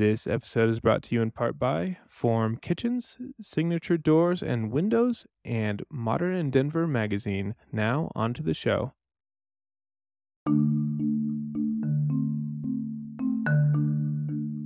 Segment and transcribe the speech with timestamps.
[0.00, 5.26] This episode is brought to you in part by Form Kitchens, Signature Doors and Windows,
[5.44, 7.54] and Modern in Denver magazine.
[7.70, 8.94] Now, on to the show.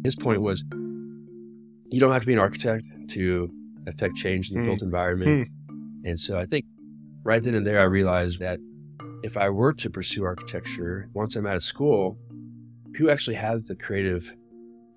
[0.05, 0.63] His point was
[1.91, 3.51] you don't have to be an architect to
[3.89, 4.67] affect change in the Hmm.
[4.69, 5.49] built environment.
[6.05, 6.65] And so I think
[7.25, 8.61] right then and there, I realized that
[9.25, 12.17] if I were to pursue architecture, once I'm out of school,
[12.99, 14.33] who actually has the creative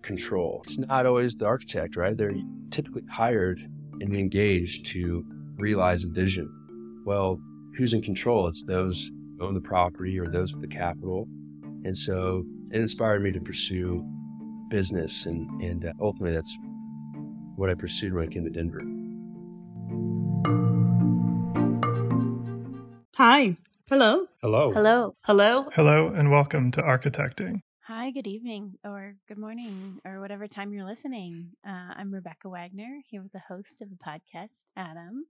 [0.08, 0.62] control?
[0.64, 2.18] It's not always the architect, right?
[2.18, 2.34] They're
[2.72, 3.60] typically hired
[4.00, 5.24] and engaged to
[5.58, 6.50] realize a vision.
[7.06, 7.40] Well,
[7.78, 8.48] who's in control?
[8.48, 11.28] It's those who own the property or those with the capital.
[11.84, 14.04] And so it inspired me to pursue
[14.70, 16.58] business, and, and uh, ultimately that's
[17.56, 18.82] what I pursued when I came to Denver.
[23.18, 23.58] Hi.
[23.90, 24.28] Hello.
[24.42, 24.72] Hello.
[24.72, 25.16] Hello.
[25.24, 25.70] Hello.
[25.74, 27.62] Hello and welcome to Architecting.
[28.08, 31.50] Hi, good evening or good morning or whatever time you're listening.
[31.68, 35.26] Uh, I'm Rebecca Wagner here with the host of the podcast, Adam.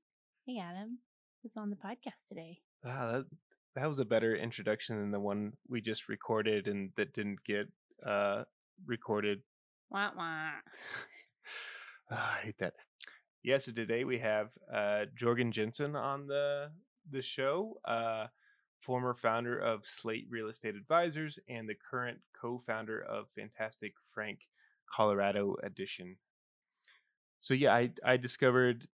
[0.46, 1.00] Hey, Adam.
[1.42, 2.60] Who's on the podcast today?
[2.84, 3.26] Wow, that,
[3.76, 7.68] that was a better introduction than the one we just recorded and that didn't get
[8.06, 8.44] uh,
[8.86, 9.40] recorded.
[9.90, 10.52] Wah, wah.
[12.12, 12.76] Ah, I hate that.
[13.44, 16.70] Yeah, so today we have uh, Jorgen Jensen on the
[17.12, 18.28] the show, uh,
[18.82, 24.40] former founder of Slate Real Estate Advisors and the current co-founder of Fantastic Frank
[24.92, 26.18] Colorado Edition.
[27.40, 28.88] So yeah, I I discovered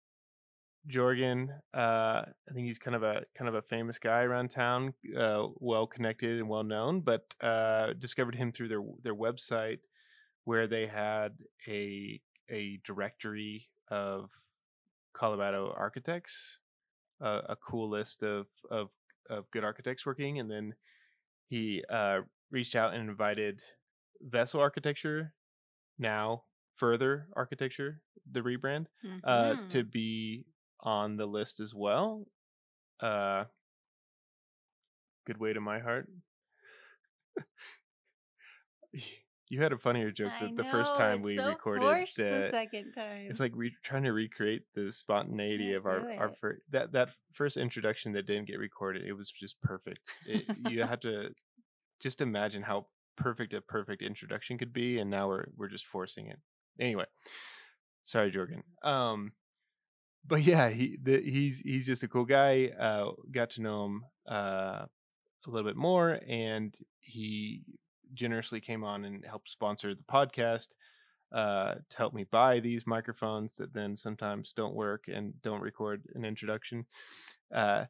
[0.88, 1.48] Jorgen.
[1.72, 5.46] Uh, I think he's kind of a kind of a famous guy around town, uh,
[5.56, 7.00] well connected and well known.
[7.00, 9.80] But uh, discovered him through their their website,
[10.44, 11.32] where they had
[11.68, 14.30] a a directory of
[15.12, 16.58] Colorado architects,
[17.20, 18.90] a cool list of of
[19.30, 20.74] of good architects working, and then
[21.48, 22.20] he uh,
[22.50, 23.62] reached out and invited
[24.20, 25.34] Vessel Architecture,
[25.98, 26.44] now
[26.76, 28.86] Further Architecture, the rebrand,
[29.24, 29.68] uh, Mhm.
[29.70, 30.44] to be
[30.80, 32.26] on the list as well.
[33.00, 33.44] Uh,
[35.26, 36.08] good way to my heart.
[39.52, 41.82] you had a funnier joke I the, the first time we so recorded.
[41.82, 43.26] forced the second time.
[43.28, 46.38] it's like re- trying to recreate the spontaneity of our our it.
[46.38, 49.02] fir- that that first introduction that didn't get recorded.
[49.06, 50.00] It was just perfect.
[50.26, 51.34] It, you had to
[52.00, 52.86] just imagine how
[53.18, 56.38] perfect a perfect introduction could be, and now we're we're just forcing it.
[56.80, 57.04] Anyway,
[58.04, 58.62] sorry, Jorgen.
[58.82, 59.32] Um,
[60.26, 62.68] but yeah, he the, he's he's just a cool guy.
[62.68, 64.86] Uh, got to know him uh
[65.46, 67.64] a little bit more, and he
[68.14, 70.68] generously came on and helped sponsor the podcast
[71.32, 76.02] uh, to help me buy these microphones that then sometimes don't work and don't record
[76.14, 76.84] an introduction.
[77.54, 77.84] Uh,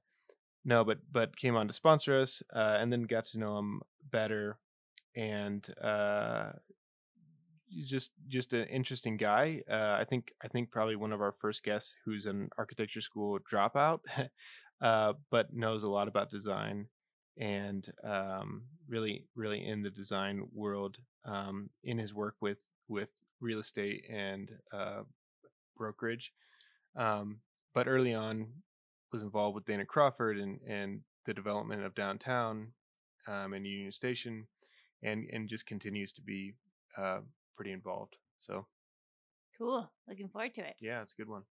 [0.64, 3.82] no, but but came on to sponsor us, uh, and then got to know him
[4.12, 4.58] better,
[5.16, 6.52] and uh,
[7.84, 9.62] just just an interesting guy.
[9.68, 13.40] Uh, I think I think probably one of our first guests who's an architecture school
[13.40, 14.00] dropout,
[14.80, 16.86] uh, but knows a lot about design
[17.38, 23.08] and um, really really in the design world um, in his work with with
[23.40, 25.02] real estate and uh,
[25.76, 26.32] brokerage.
[26.96, 27.40] Um,
[27.74, 28.48] but early on,
[29.12, 32.72] was involved with Dana Crawford and and the development of downtown
[33.28, 34.46] um, and Union Station,
[35.02, 36.54] and and just continues to be
[36.96, 37.20] uh,
[37.56, 38.16] pretty involved.
[38.40, 38.66] So
[39.58, 39.90] cool.
[40.08, 40.74] Looking forward to it.
[40.80, 41.42] yeah, it's a good one.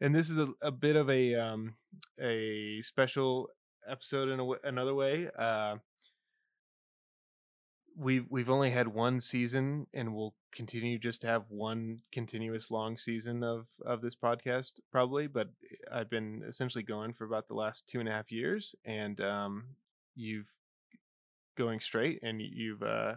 [0.00, 1.74] And this is a, a bit of a um,
[2.20, 3.48] a special
[3.88, 5.28] episode in a w- another way.
[5.38, 5.76] Uh,
[7.96, 12.96] we've we've only had one season, and we'll continue just to have one continuous long
[12.96, 15.26] season of of this podcast probably.
[15.26, 15.48] But
[15.90, 19.64] I've been essentially going for about the last two and a half years, and um,
[20.14, 20.48] you've
[21.56, 23.14] going straight, and you've uh,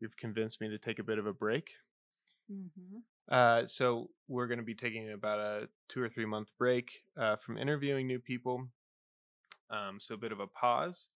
[0.00, 1.70] you've convinced me to take a bit of a break.
[2.48, 2.98] hmm
[3.28, 7.36] Uh, so we're going to be taking about a two or three month break uh,
[7.36, 8.68] from interviewing new people.
[9.72, 11.08] Um, so a bit of a pause.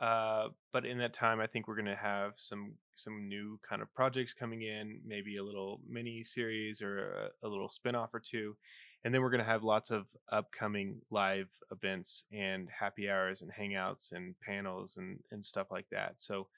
[0.00, 3.82] Uh, but in that time, I think we're going to have some some new kind
[3.82, 8.20] of projects coming in, maybe a little mini series or a, a little spin-off or
[8.20, 8.56] two.
[9.04, 13.50] And then we're going to have lots of upcoming live events and happy hours and
[13.50, 16.14] hangouts and panels and, and stuff like that.
[16.16, 16.48] So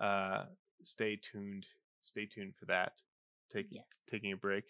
[0.00, 0.44] uh,
[0.82, 1.66] stay tuned.
[2.00, 2.92] Stay tuned for that.
[3.52, 3.84] Take Yes.
[4.08, 4.64] taking a break.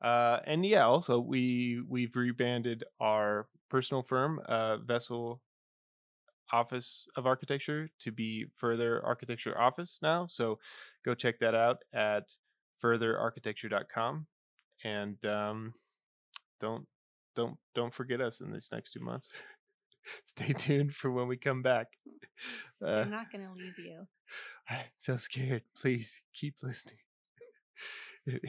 [0.00, 5.40] Uh, and yeah, also we we've rebranded our personal firm, uh, Vessel
[6.52, 10.26] Office of Architecture, to be Further Architecture Office now.
[10.28, 10.58] So
[11.04, 12.24] go check that out at
[12.82, 14.26] furtherarchitecture.com,
[14.84, 15.74] and um,
[16.60, 16.86] don't
[17.36, 19.28] don't don't forget us in these next two months.
[20.24, 21.86] Stay tuned for when we come back.
[22.80, 24.06] Uh, I'm not going to leave you.
[24.70, 25.64] I'm so scared.
[25.76, 26.98] Please keep listening.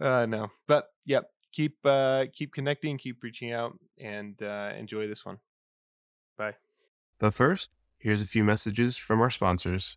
[0.00, 1.30] uh, no, but yep.
[1.56, 5.38] Keep uh, keep connecting, keep reaching out, and uh, enjoy this one.
[6.36, 6.56] Bye.
[7.18, 9.96] But first, here's a few messages from our sponsors.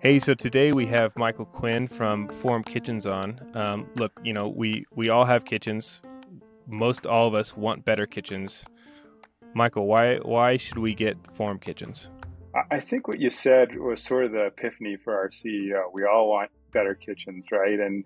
[0.00, 3.40] Hey, so today we have Michael Quinn from Form Kitchens on.
[3.54, 6.00] Um, look, you know, we we all have kitchens.
[6.66, 8.64] Most all of us want better kitchens.
[9.54, 12.10] Michael, why why should we get Form Kitchens?
[12.56, 15.92] I- I think what you said was sort of the epiphany for our CEO.
[15.92, 17.78] We all want better kitchens, right?
[17.78, 18.04] And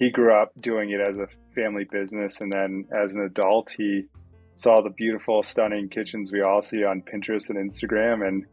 [0.00, 2.40] he grew up doing it as a family business.
[2.40, 4.06] And then as an adult, he
[4.54, 8.46] saw the beautiful, stunning kitchens we all see on Pinterest and Instagram and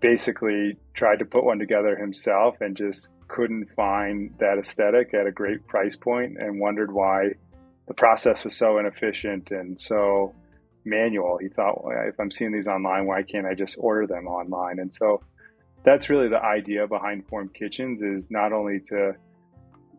[0.00, 5.30] basically tried to put one together himself and just couldn't find that aesthetic at a
[5.30, 7.28] great price point and wondered why
[7.86, 10.34] the process was so inefficient and so
[10.84, 11.38] manual.
[11.38, 14.80] He thought, well, if I'm seeing these online, why can't I just order them online?
[14.80, 15.22] And so
[15.84, 19.14] that's really the idea behind Form Kitchens is not only to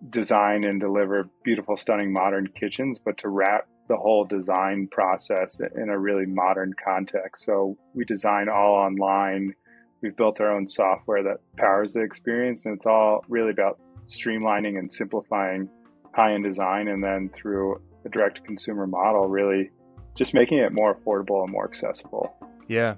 [0.10, 5.90] design and deliver beautiful, stunning modern kitchens, but to wrap the whole design process in
[5.90, 7.46] a really modern context.
[7.46, 9.54] So we design all online.
[10.02, 14.78] We've built our own software that powers the experience, and it's all really about streamlining
[14.78, 15.70] and simplifying
[16.14, 16.88] high end design.
[16.90, 19.72] And then through a direct consumer model, really
[20.16, 22.36] just making it more affordable and more accessible.
[22.68, 22.96] Yeah.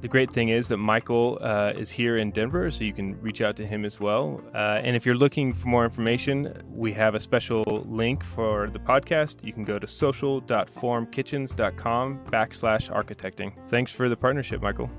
[0.00, 3.40] The great thing is that Michael uh, is here in Denver, so you can reach
[3.40, 4.40] out to him as well.
[4.54, 8.78] Uh, and if you're looking for more information, we have a special link for the
[8.78, 9.44] podcast.
[9.44, 13.52] You can go to social.formkitchens.com backslash architecting.
[13.68, 14.90] Thanks for the partnership, Michael.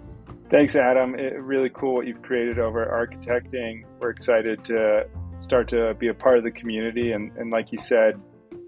[0.49, 1.15] Thanks, Adam.
[1.15, 3.83] It, really cool what you've created over Architecting.
[3.99, 5.05] We're excited to
[5.39, 7.11] start to be a part of the community.
[7.11, 8.17] And, and like you said,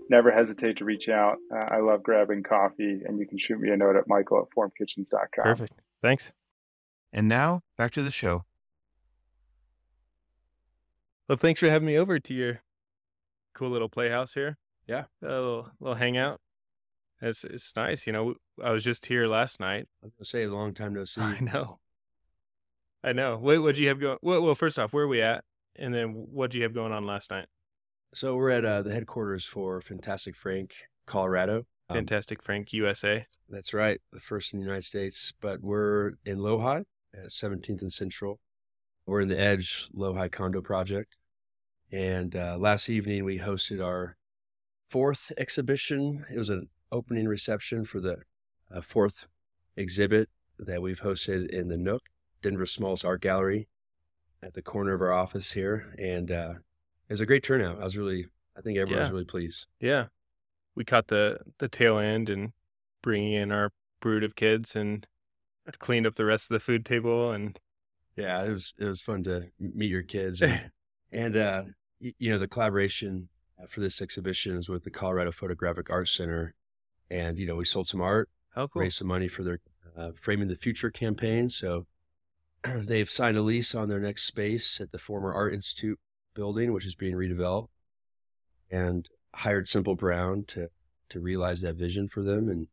[0.10, 1.38] never hesitate to reach out.
[1.54, 4.56] Uh, I love grabbing coffee, and you can shoot me a note at michael at
[4.56, 5.44] formkitchens.com.
[5.44, 5.74] Perfect.
[6.02, 6.32] Thanks.
[7.12, 8.46] And now, back to the show.
[11.28, 12.62] Well, thanks for having me over to your
[13.54, 14.58] cool little playhouse here.
[14.88, 15.06] Yeah.
[15.22, 16.40] A little, little hangout.
[17.22, 18.08] It's, it's nice.
[18.08, 19.88] You know, I was just here last night.
[20.02, 21.22] I was gonna say a long time no see.
[21.22, 21.80] I know.
[23.04, 23.38] I know.
[23.38, 24.18] Wait, what'd you have going?
[24.22, 25.44] Well, well, first off, where are we at?
[25.76, 27.46] And then what'd you have going on last night?
[28.14, 30.74] So we're at uh, the headquarters for Fantastic Frank,
[31.06, 31.66] Colorado.
[31.90, 33.26] Um, Fantastic Frank USA.
[33.50, 35.34] That's right, the first in the United States.
[35.42, 38.40] But we're in Lohi at 17th and Central.
[39.06, 41.18] We're in the Edge Lohi condo project.
[41.92, 44.18] And uh, last evening we hosted our
[44.88, 46.26] fourth exhibition.
[46.32, 48.18] It was an opening reception for the
[48.72, 49.28] uh, fourth
[49.76, 52.04] exhibit that we've hosted in the Nook,
[52.44, 53.68] Denver Smalls Art Gallery,
[54.44, 55.96] at the corner of our office here.
[55.98, 56.54] And uh,
[57.08, 57.82] it was a great turnout.
[57.82, 59.66] I was really, I think everyone was really pleased.
[59.80, 60.08] Yeah.
[60.76, 62.54] We caught the the tail end and
[63.02, 63.72] bringing in our
[64.02, 65.08] brood of kids and
[65.78, 67.60] cleaned up the rest of the food table and
[68.16, 70.72] Yeah, it was it was fun to meet your kids and,
[71.12, 71.64] and uh,
[72.00, 73.30] you know the collaboration
[73.62, 76.54] uh, for this exhibition is with the Colorado Photographic Art Center,
[77.10, 78.82] and you know we sold some art, how cool.
[78.82, 79.60] raised some money for their
[79.98, 81.50] uh, Framing the Future campaign.
[81.50, 81.86] So
[82.76, 86.00] they've signed a lease on their next space at the former Art Institute
[86.34, 87.70] building, which is being redeveloped,
[88.72, 90.70] and hired Semple Brown to
[91.10, 92.50] to realize that vision for them.
[92.50, 92.68] And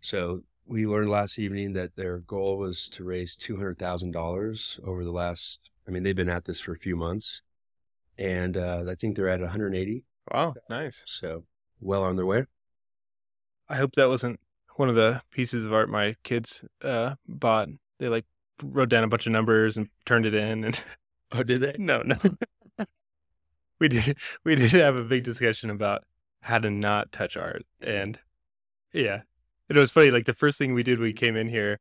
[0.00, 4.78] so we learned last evening that their goal was to raise two hundred thousand dollars
[4.84, 5.70] over the last.
[5.86, 7.42] I mean, they've been at this for a few months,
[8.18, 10.04] and uh, I think they're at one hundred eighty.
[10.32, 11.02] Wow, nice.
[11.06, 11.44] So
[11.80, 12.44] well on their way.
[13.68, 14.40] I hope that wasn't
[14.76, 17.68] one of the pieces of art my kids uh bought.
[17.98, 18.26] They like
[18.62, 20.78] wrote down a bunch of numbers and turned it in and
[21.32, 21.74] Oh, did they?
[21.78, 22.16] no, no.
[23.80, 26.04] We did we did have a big discussion about
[26.42, 28.18] how to not touch art and
[28.92, 29.22] yeah.
[29.68, 31.78] It was funny like the first thing we did we came in here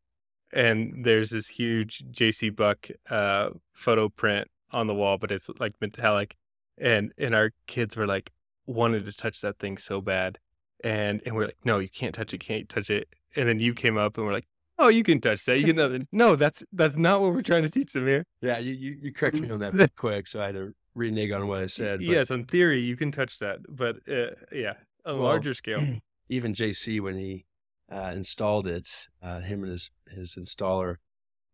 [0.54, 5.74] and there's this huge JC Buck uh photo print on the wall but it's like
[5.82, 6.36] metallic
[6.78, 8.32] and and our kids were like
[8.68, 10.38] wanted to touch that thing so bad
[10.84, 13.08] and and we're like no you can't touch it can't touch it.
[13.36, 15.76] And then you came up and we're like oh you can touch that you can
[15.78, 16.08] nothing.
[16.12, 18.26] No that's that's not what we're trying to teach them here.
[18.42, 21.48] Yeah, you you, you corrected me on that quick, so I had to renege on
[21.48, 22.00] what I said.
[22.00, 24.74] But yes in theory you can touch that but uh, yeah
[25.06, 25.82] a Well, larger scale
[26.30, 27.46] even JC when he
[27.92, 28.88] uh, installed it,
[29.24, 30.98] uh, him and his his installer,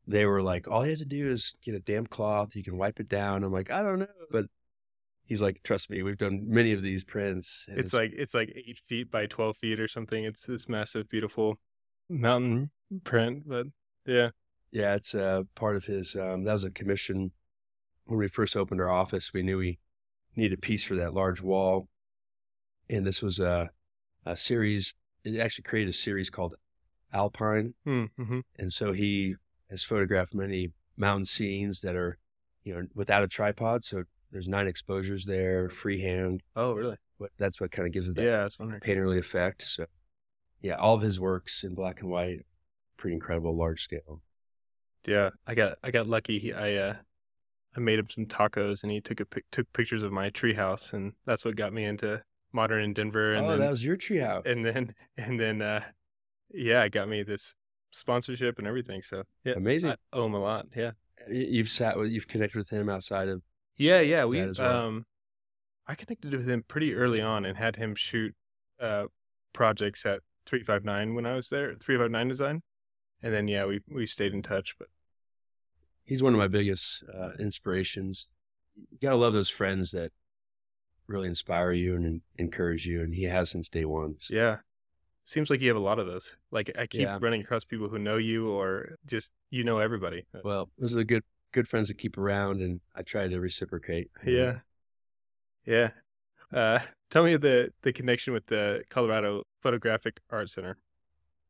[0.05, 2.55] they were like, all you have to do is get a damp cloth.
[2.55, 3.43] You can wipe it down.
[3.43, 4.45] I'm like, I don't know, but
[5.23, 7.65] he's like, trust me, we've done many of these prints.
[7.69, 11.07] and it's like it's like eight feet by 12 feet or something it's this massive
[11.09, 11.57] beautiful
[12.09, 12.69] mountain
[13.03, 13.67] print but
[14.05, 14.29] yeah
[14.71, 16.17] yeah, it's uh, part of his.
[16.17, 17.31] Um, that was a commission
[18.05, 19.33] when we first opened our office.
[19.33, 19.79] We knew we
[20.35, 21.87] needed a piece for that large wall,
[22.89, 23.71] and this was a
[24.25, 24.93] a series.
[25.23, 26.55] It actually created a series called
[27.13, 27.73] Alpine.
[27.85, 28.39] mm-hmm.
[28.57, 29.35] And so he
[29.69, 32.17] has photographed many mountain scenes that are,
[32.63, 33.83] you know, without a tripod.
[33.83, 36.43] So there's nine exposures there, freehand.
[36.55, 36.97] Oh, really?
[37.19, 38.81] But that's what kind of gives it that Yeah, I was wondering.
[38.81, 39.63] painterly effect.
[39.63, 39.85] So,
[40.61, 42.45] yeah, all of his works in black and white,
[42.97, 44.21] pretty incredible, large scale.
[45.05, 46.39] Yeah, I got I got lucky.
[46.39, 46.95] He, I uh,
[47.75, 51.13] I made him some tacos, and he took a took pictures of my treehouse, and
[51.25, 52.21] that's what got me into
[52.53, 53.33] modern in Denver.
[53.33, 54.45] And oh, then, that was your treehouse.
[54.45, 55.83] and then and then uh,
[56.51, 57.55] yeah, it got me this
[57.91, 59.01] sponsorship and everything.
[59.01, 59.91] So yeah, Amazing.
[59.91, 60.67] I owe him a lot.
[60.75, 60.91] Yeah,
[61.29, 63.41] You've sat with, you've connected with him outside of.
[63.77, 64.25] yeah, yeah.
[64.25, 64.87] We well.
[64.87, 65.05] um,
[65.87, 68.33] I connected with him pretty early on and had him shoot
[68.79, 69.05] uh
[69.53, 72.61] projects at three five nine when I was there, three five nine design,
[73.21, 74.75] and then yeah, we we stayed in touch.
[74.77, 74.87] But
[76.05, 78.27] He's one of my biggest uh, inspirations.
[78.75, 80.11] You gotta love those friends that
[81.07, 84.15] really inspire you and en- encourage you, and he has since day one.
[84.19, 84.57] So, Yeah.
[85.27, 86.37] Seems like you have a lot of those.
[86.51, 87.17] Like I keep Yeah.
[87.19, 90.25] running across people who know you or just you know everybody.
[90.43, 94.11] Well, those are the good good friends to keep around, and I try to reciprocate.
[94.25, 94.59] yeah.
[95.65, 95.91] Yeah.
[96.53, 100.77] Uh tell me the the connection with the Colorado Photographic Art Center.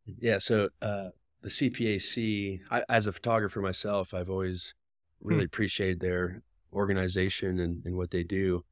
[0.05, 0.37] Yeah.
[0.37, 1.09] So uh,
[1.45, 4.73] the CPAC, I, as a photographer myself, I've always
[5.21, 6.41] really appreciated their
[6.73, 8.65] organization and, and what they do.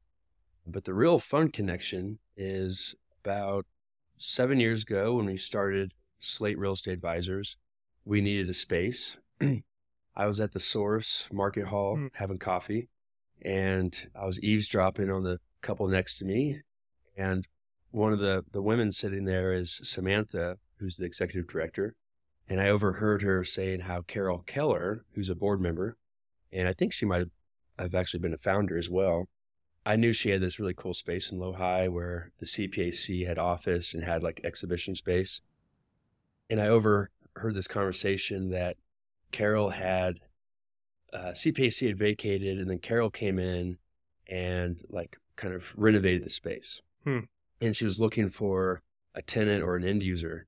[0.66, 3.64] But the real fun connection is about
[4.18, 7.56] seven years ago when we started Slate Real Estate Advisors.
[8.04, 9.18] We needed a space.
[10.16, 12.06] I was at the Source Market Hall Hmm.
[12.14, 12.88] having coffee,
[13.40, 16.62] and I was eavesdropping on the couple next to me.
[17.16, 17.46] And
[17.92, 21.94] one of the, the women sitting there is Samantha, who's the executive director.
[22.48, 25.96] And I overheard her saying how Carol Keller, who's a board member,
[26.52, 27.26] and I think she might
[27.78, 29.28] have actually been a founder as well.
[29.86, 33.92] I knew she had this really cool space in Lohi where the CPAC had office
[33.92, 35.40] and had like exhibition space.
[36.48, 38.76] And I overheard this conversation that
[39.32, 40.20] Carol had,
[41.12, 43.78] uh, CPAC had vacated and then Carol came in
[44.26, 46.80] and like kind of renovated the space.
[47.04, 47.20] Hmm.
[47.60, 48.82] And she was looking for
[49.14, 50.46] a tenant or an end user.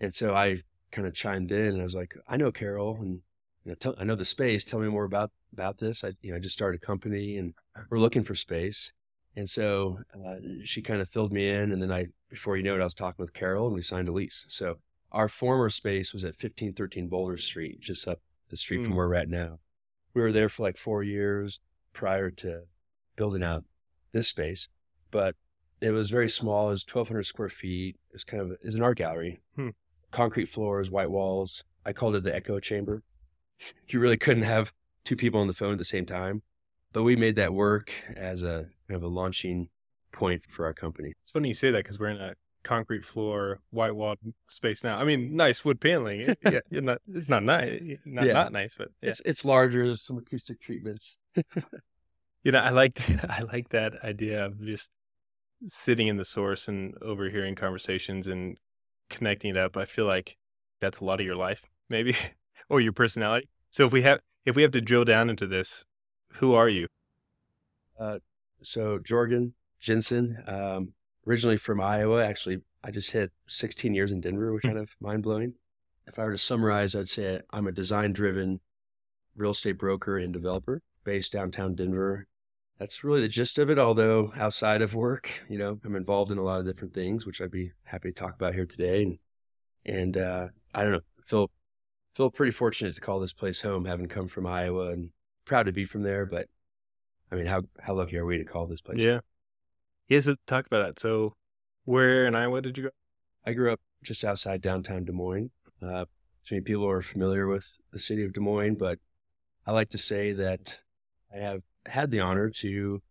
[0.00, 0.62] And so I
[0.94, 3.20] kind of chimed in and I was like, I know Carol and
[3.64, 4.62] you know, tell, I know the space.
[4.64, 6.04] Tell me more about about this.
[6.04, 7.54] I you know I just started a company and
[7.90, 8.92] we're looking for space.
[9.36, 12.76] And so uh, she kind of filled me in, and then I before you know
[12.76, 14.44] it, I was talking with Carol and we signed a lease.
[14.48, 14.76] So
[15.10, 18.20] our former space was at fifteen thirteen Boulder Street, just up
[18.50, 18.96] the street from Mm.
[18.96, 19.58] where we're at now.
[20.14, 21.60] We were there for like four years
[21.92, 22.62] prior to
[23.16, 23.64] building out
[24.12, 24.68] this space,
[25.10, 25.34] but
[25.80, 26.68] it was very small.
[26.68, 27.96] It was twelve hundred square feet.
[28.10, 29.70] It was kind of it was an art gallery, Hmm.
[30.14, 31.64] Concrete floors, white walls.
[31.84, 33.02] I called it the echo chamber.
[33.88, 34.72] You really couldn't have
[35.04, 36.42] two people on the phone at the same time,
[36.92, 39.68] but we made that work as a kind of a launching
[40.12, 41.12] point for our company.
[41.20, 44.18] It's funny you say that because we're in a concrete floor, white walled
[44.48, 44.98] space now.
[44.98, 46.22] I mean, nice wood paneling.
[46.22, 46.98] It- yeah, you're not.
[47.08, 47.80] It's not nice.
[48.04, 48.32] Not Yeah.
[48.34, 49.10] not nice, but yeah.
[49.10, 49.86] It's it's larger.
[49.86, 51.16] There's some acoustic treatments.
[52.42, 53.00] You know, I like
[53.38, 54.90] I like that idea of just
[55.68, 58.56] sitting in the source and overhearing conversations and
[59.10, 59.76] connecting it up.
[59.76, 60.36] I feel like
[60.80, 62.14] that's a lot of your life, maybe,
[62.68, 63.48] or your personality.
[63.70, 65.84] So if we have if we have to drill down into this,
[66.34, 66.86] who are you?
[67.98, 68.18] Uh,
[68.62, 70.94] So Jorgen Jensen, um,
[71.26, 72.24] originally from Iowa.
[72.24, 75.54] Actually, I just hit 16 years in Denver, which kind of mind blowing.
[76.06, 78.60] If I were to summarize, I'd say I'm a design driven
[79.36, 82.26] real estate broker and developer based downtown Denver.
[82.78, 83.78] That's really the gist of it.
[83.78, 87.40] Although outside of work, you know, I'm involved in a lot of different things, which
[87.40, 89.02] I'd be happy to talk about here today.
[89.02, 89.18] And,
[89.84, 91.50] and uh, I don't know, feel
[92.14, 95.10] feel pretty fortunate to call this place home, having come from Iowa, and
[95.44, 96.26] proud to be from there.
[96.26, 96.48] But
[97.30, 99.00] I mean, how how lucky are we to call this place?
[99.00, 99.20] Yeah.
[100.08, 100.98] Yes, talk about that.
[100.98, 101.34] So,
[101.84, 102.90] where in Iowa did you go?
[103.46, 105.50] I grew up just outside downtown Des Moines.
[105.82, 106.04] Uh,
[106.42, 108.98] so many people are familiar with the city of Des Moines, but
[109.66, 110.80] I like to say that
[111.34, 113.02] I have had the honor to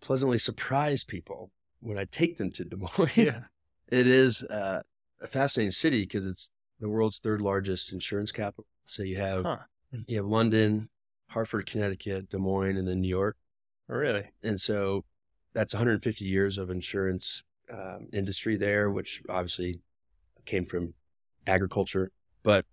[0.00, 3.10] pleasantly surprise people when I take them to Des Moines.
[3.16, 3.40] Yeah.
[3.88, 4.80] It is uh,
[5.20, 8.64] a fascinating city because it's the world's third largest insurance capital.
[8.86, 9.58] So you have Huh.
[10.06, 10.88] you have London,
[11.28, 13.36] Hartford, Connecticut, Des Moines, and then New York.
[13.90, 14.30] Oh, Really?
[14.42, 15.04] And so
[15.52, 19.80] that's 150 years of insurance um, industry there, which obviously
[20.46, 20.94] came from
[21.46, 22.10] agriculture,
[22.42, 22.64] but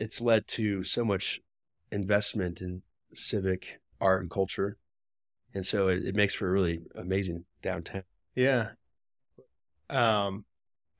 [0.00, 1.40] it's led to so much
[1.92, 2.82] investment in
[3.14, 4.76] civic art and culture.
[5.54, 8.02] And so it, it makes for a really amazing downtown.
[8.34, 8.70] Yeah.
[9.90, 10.44] Um,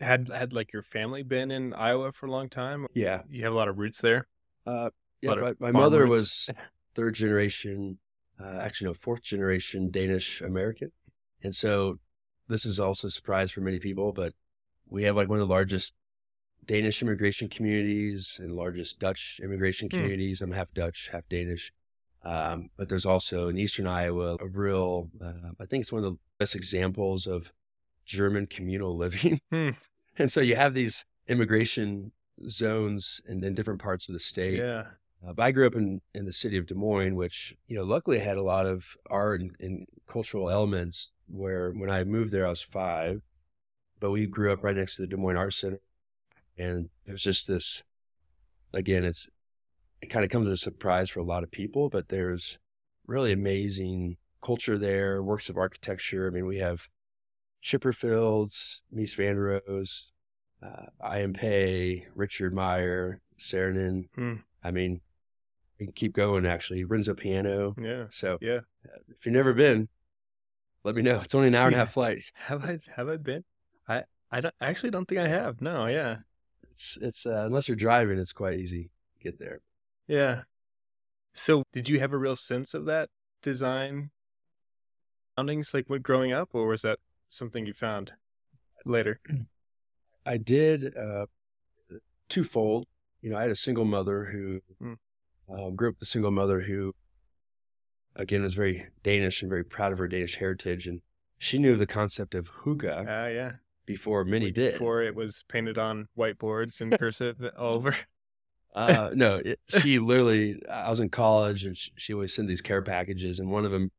[0.00, 2.86] had had like your family been in Iowa for a long time?
[2.94, 3.22] Yeah.
[3.28, 4.26] You have a lot of roots there.
[4.66, 4.90] Uh,
[5.20, 5.34] yeah.
[5.34, 6.48] My, my mother roots.
[6.48, 6.50] was
[6.94, 7.98] third generation,
[8.40, 10.92] uh, actually, no, fourth generation Danish American.
[11.42, 11.98] And so
[12.48, 14.34] this is also a surprise for many people, but
[14.88, 15.94] we have like one of the largest
[16.64, 19.96] Danish immigration communities and largest Dutch immigration Hmm.
[19.96, 20.42] communities.
[20.42, 21.72] I'm half Dutch, half Danish.
[22.24, 26.12] Um, but there's also in Eastern Iowa a real, uh, I think it's one of
[26.12, 27.52] the best examples of
[28.04, 29.40] German communal living.
[29.50, 29.70] Hmm.
[30.18, 32.12] And so you have these immigration
[32.48, 34.58] zones and in different parts of the state.
[34.58, 34.84] Yeah.
[35.26, 37.84] Uh, but I grew up in, in the city of Des Moines, which, you know,
[37.84, 42.46] luckily had a lot of art and, and cultural elements where when I moved there,
[42.46, 43.22] I was five,
[44.00, 45.80] but we grew up right next to the Des Moines Art Center.
[46.58, 47.82] And there's just this,
[48.72, 49.28] again, it's,
[50.02, 52.58] it kind of comes as a surprise for a lot of people, but there's
[53.06, 56.26] really amazing culture there, works of architecture.
[56.26, 56.88] I mean, we have
[57.62, 60.02] Chipperfields, Mies van der Rohe,
[60.62, 61.28] uh.
[61.34, 64.08] Pei, Richard Meier, Saarinen.
[64.14, 64.34] Hmm.
[64.62, 65.00] I mean,
[65.78, 66.84] we can keep going actually.
[66.84, 67.74] Renzo Piano.
[67.80, 68.06] Yeah.
[68.10, 68.60] So Yeah.
[69.08, 69.88] if you've never been,
[70.84, 71.20] let me know.
[71.20, 72.24] It's only an hour and a half flight.
[72.34, 73.44] Have I have I been?
[73.88, 75.60] I I don't I actually don't think I have.
[75.60, 76.18] No, yeah.
[76.70, 79.60] It's it's uh, unless you're driving, it's quite easy to get there.
[80.12, 80.42] Yeah.
[81.32, 83.08] So did you have a real sense of that
[83.42, 84.10] design
[85.34, 88.12] surroundings like when growing up or was that something you found
[88.84, 89.20] later?
[90.26, 91.26] I did uh,
[92.28, 92.86] twofold.
[93.22, 94.94] You know, I had a single mother who Hmm.
[95.50, 96.94] uh, grew up with a single mother who,
[98.14, 101.00] again, was very Danish and very proud of her Danish heritage, and
[101.38, 103.52] she knew the concept of hygge Ah, yeah.
[103.86, 104.74] before many did.
[104.74, 107.96] Before it was painted on whiteboards in cursive all over.
[108.74, 110.60] Uh, no, it, she literally.
[110.70, 113.70] I was in college, and she, she always sent these care packages, and one of
[113.70, 113.90] them,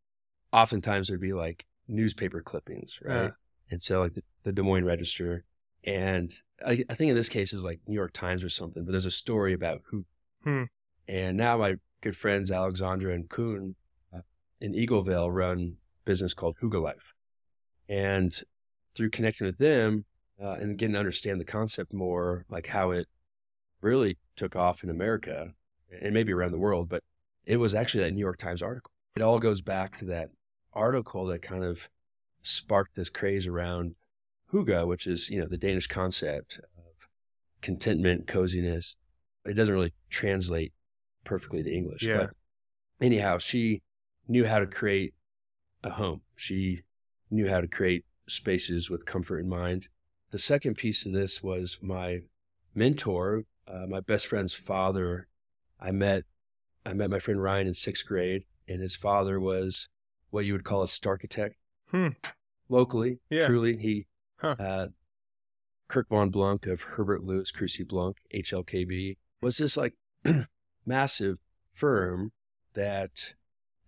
[0.52, 3.26] oftentimes, would be like newspaper clippings, right?
[3.26, 3.32] Uh.
[3.70, 5.44] and so, like the, the Des Moines Register,
[5.84, 6.34] and
[6.66, 8.84] I, I think in this case it was like New York Times or something.
[8.84, 10.06] But there's a story about who,
[10.44, 10.64] Hmm.
[11.08, 13.76] and now my good friends Alexandra and Kuhn
[14.14, 14.22] uh,
[14.60, 17.14] in Eagle-Vail run business called Hygge Life,
[17.88, 18.42] and
[18.96, 20.06] through connecting with them
[20.42, 23.08] uh, and getting to understand the concept more, like how it
[23.84, 25.54] really took off in America
[26.02, 27.04] and maybe around the world, but
[27.46, 28.92] it was actually that New York Times article.
[29.16, 30.30] It all goes back to that
[30.74, 31.90] article that kind of
[32.42, 33.96] sparked this craze around
[34.52, 37.10] hygge, which is, you know, the Danish concept of
[37.62, 38.96] contentment, coziness.
[39.46, 40.74] It doesn't really translate
[41.26, 42.04] perfectly to English.
[42.04, 42.18] Yeah.
[42.18, 42.30] But
[43.02, 43.82] anyhow, she
[44.28, 45.14] knew how to create
[45.84, 46.22] a home.
[46.36, 46.84] She
[47.30, 49.90] knew how to create spaces with comfort in mind.
[50.32, 52.22] The second piece of this was my
[52.74, 55.28] mentor, uh, my best friend's father.
[55.80, 56.24] I met,
[56.86, 59.90] I met my friend Ryan in sixth grade, and his father was
[60.30, 61.54] what you would call a starchitect
[61.92, 62.10] Hmm.
[62.70, 63.20] locally.
[63.30, 63.46] Yeah.
[63.46, 64.56] Truly, he, Huh.
[64.60, 64.88] uh,
[65.88, 69.94] Kirk von Blunck of Herbert Lewis Kruse Blunck HLKB was this like
[70.86, 71.38] massive
[71.72, 72.32] firm
[72.74, 73.36] that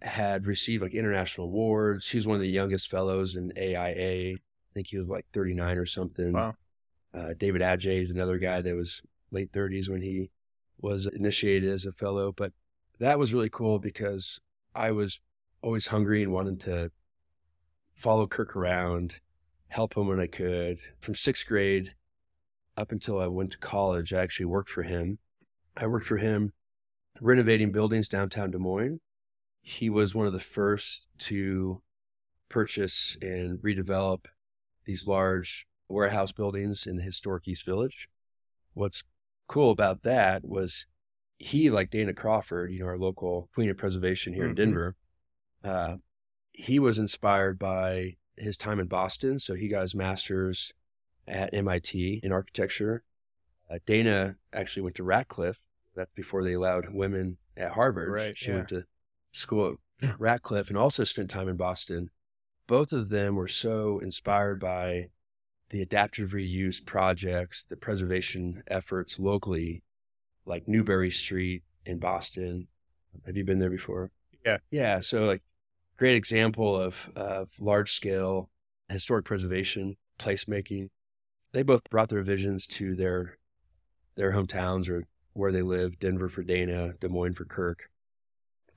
[0.02, 2.10] had received like international awards.
[2.10, 4.34] He was one of the youngest fellows in AIA.
[4.36, 4.38] I
[4.74, 6.34] think he was like 39 or something.
[6.34, 6.56] Wow.
[7.14, 10.30] Uh, David Adjaye is another guy that was late 30s when he
[10.80, 12.32] was initiated as a fellow.
[12.32, 12.54] But
[13.00, 14.40] that was really cool because
[14.74, 15.20] I was
[15.62, 16.92] always hungry and wanted to
[17.96, 19.16] follow Kirk around,
[19.68, 20.80] help him when I could.
[21.00, 21.94] From sixth grade
[22.78, 25.20] up until I went to college, I actually worked for him.
[25.78, 26.54] I worked for him
[27.22, 29.00] renovating buildings downtown Des Moines.
[29.62, 31.82] He was one of the first to
[32.50, 34.26] purchase and redevelop
[34.86, 38.10] these large warehouse buildings in the historic East Village.
[38.74, 39.04] What's
[39.48, 40.86] cool about that was
[41.38, 44.58] he, like Dana Crawford, you know, our local queen of preservation here in Mhm.
[44.58, 44.96] Denver,
[45.64, 45.98] uh,
[46.52, 49.40] he was inspired by his time in Boston.
[49.40, 50.74] So he got his master's
[51.28, 53.04] at MIT in architecture.
[53.70, 55.60] Uh, Dana actually went to Radcliffe.
[55.96, 58.12] That's before they allowed women at Harvard.
[58.12, 58.56] Right, She yeah.
[58.58, 58.86] went to
[59.32, 62.10] school at Radcliffe and also spent time in Boston.
[62.68, 65.10] Both of them were so inspired by
[65.76, 69.84] the adaptive reuse projects, the preservation efforts locally,
[70.46, 72.70] like Newbury Street in Boston.
[73.26, 74.10] Have you been there before?
[74.46, 74.60] Yeah.
[74.72, 75.02] Yeah.
[75.02, 75.44] So like
[75.98, 78.50] great example of, of large scale
[78.88, 80.92] historic preservation, placemaking.
[81.52, 83.38] They both brought their visions to their
[84.16, 87.90] their hometowns or where they live, Denver for Dana, Des Moines for Kirk.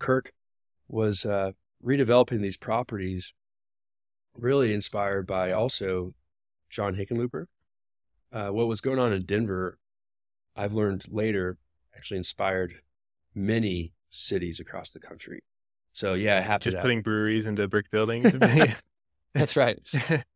[0.00, 0.32] Kirk
[0.88, 1.52] was uh,
[1.84, 3.34] redeveloping these properties
[4.34, 6.12] really inspired by also
[6.68, 7.46] John Hickenlooper.
[8.32, 9.78] Uh, what was going on in Denver,
[10.54, 11.56] I've learned later,
[11.96, 12.74] actually inspired
[13.34, 15.42] many cities across the country.
[15.92, 18.32] So yeah, happy Just to- putting breweries into brick buildings.
[19.34, 19.78] That's right.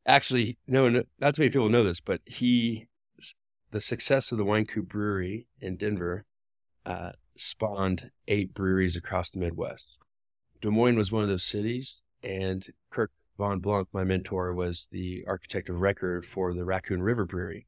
[0.06, 2.88] Actually, no, no, not too many people know this, but he,
[3.70, 6.24] the success of the Wynkoop Brewery in Denver,
[6.84, 9.96] uh, spawned eight breweries across the Midwest.
[10.60, 13.10] Des Moines was one of those cities, and Kirk
[13.42, 17.66] von Blunck, my mentor, was the architect of record for the Raccoon River Brewery.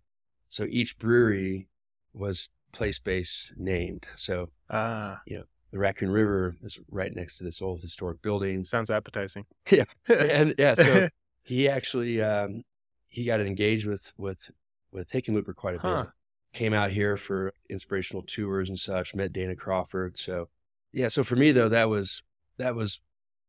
[0.49, 1.67] So each brewery
[2.13, 4.07] was place based named.
[4.15, 8.65] So ah, the Raccoon River is right next to this old historic building.
[8.65, 9.47] Sounds appetizing.
[9.71, 9.85] Yeah.
[10.09, 11.09] and yeah, so
[11.43, 12.63] he actually um,
[13.09, 14.53] he got engaged with with
[14.93, 16.03] with Hickenlooper quite a Huh.
[16.05, 16.13] bit.
[16.53, 19.13] Came out here for inspirational tours and such.
[19.13, 20.17] Met Dana Crawford.
[20.19, 20.51] So
[20.93, 21.09] yeah.
[21.09, 22.23] So for me though, that was
[22.59, 23.01] that was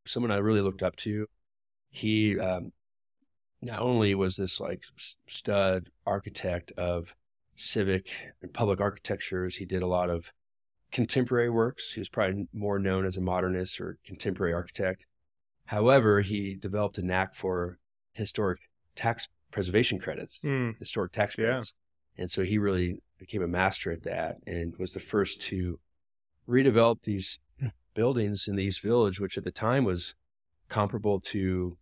[0.07, 1.27] someone I really looked up to.
[1.95, 2.73] He um,
[3.61, 4.83] not only was this like
[5.27, 7.15] stud architect of
[7.55, 10.33] civic and public architectures, he did a lot of
[10.91, 11.93] contemporary works.
[11.93, 15.05] He was probably more known as a modernist or contemporary architect.
[15.67, 17.79] However, he developed a knack for
[18.11, 18.59] historic
[18.97, 21.45] tax preservation credits, Mm, historic tax Yeah.
[21.45, 21.73] credits.
[22.17, 25.79] And so he really became a master at that and was the first to
[26.45, 27.39] redevelop these
[27.93, 30.13] buildings in the East Village, which at the time was
[30.67, 31.77] comparable to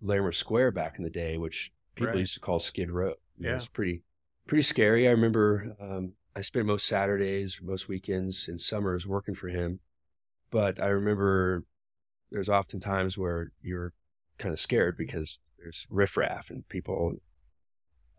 [0.00, 2.20] Larimer Square back in the day, which people Right.
[2.20, 3.14] used to call Skid Row.
[3.40, 4.02] It was pretty,
[4.46, 5.06] pretty scary.
[5.06, 9.80] I remember um, I spent most Saturdays, most weekends and summers working for him.
[10.50, 11.64] But I remember
[12.30, 13.92] there's often times where you're
[14.38, 17.14] kind of scared because there's riffraff and people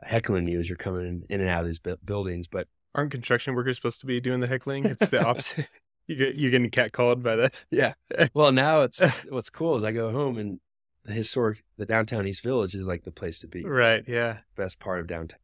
[0.04, 2.48] heckling you as you're coming in and out of these bu- buildings.
[2.48, 4.86] But aren't construction workers supposed to be doing the heckling?
[4.86, 5.68] It's the opposite.
[6.08, 7.64] you get you're getting catcalled by that.
[7.72, 7.94] yeah,
[8.34, 10.60] well, now it's what's cool is I go home and
[11.08, 13.64] the historic, the downtown East Village is like the place to be.
[13.64, 14.04] Right.
[14.06, 14.40] Yeah.
[14.56, 15.40] Best part of downtown.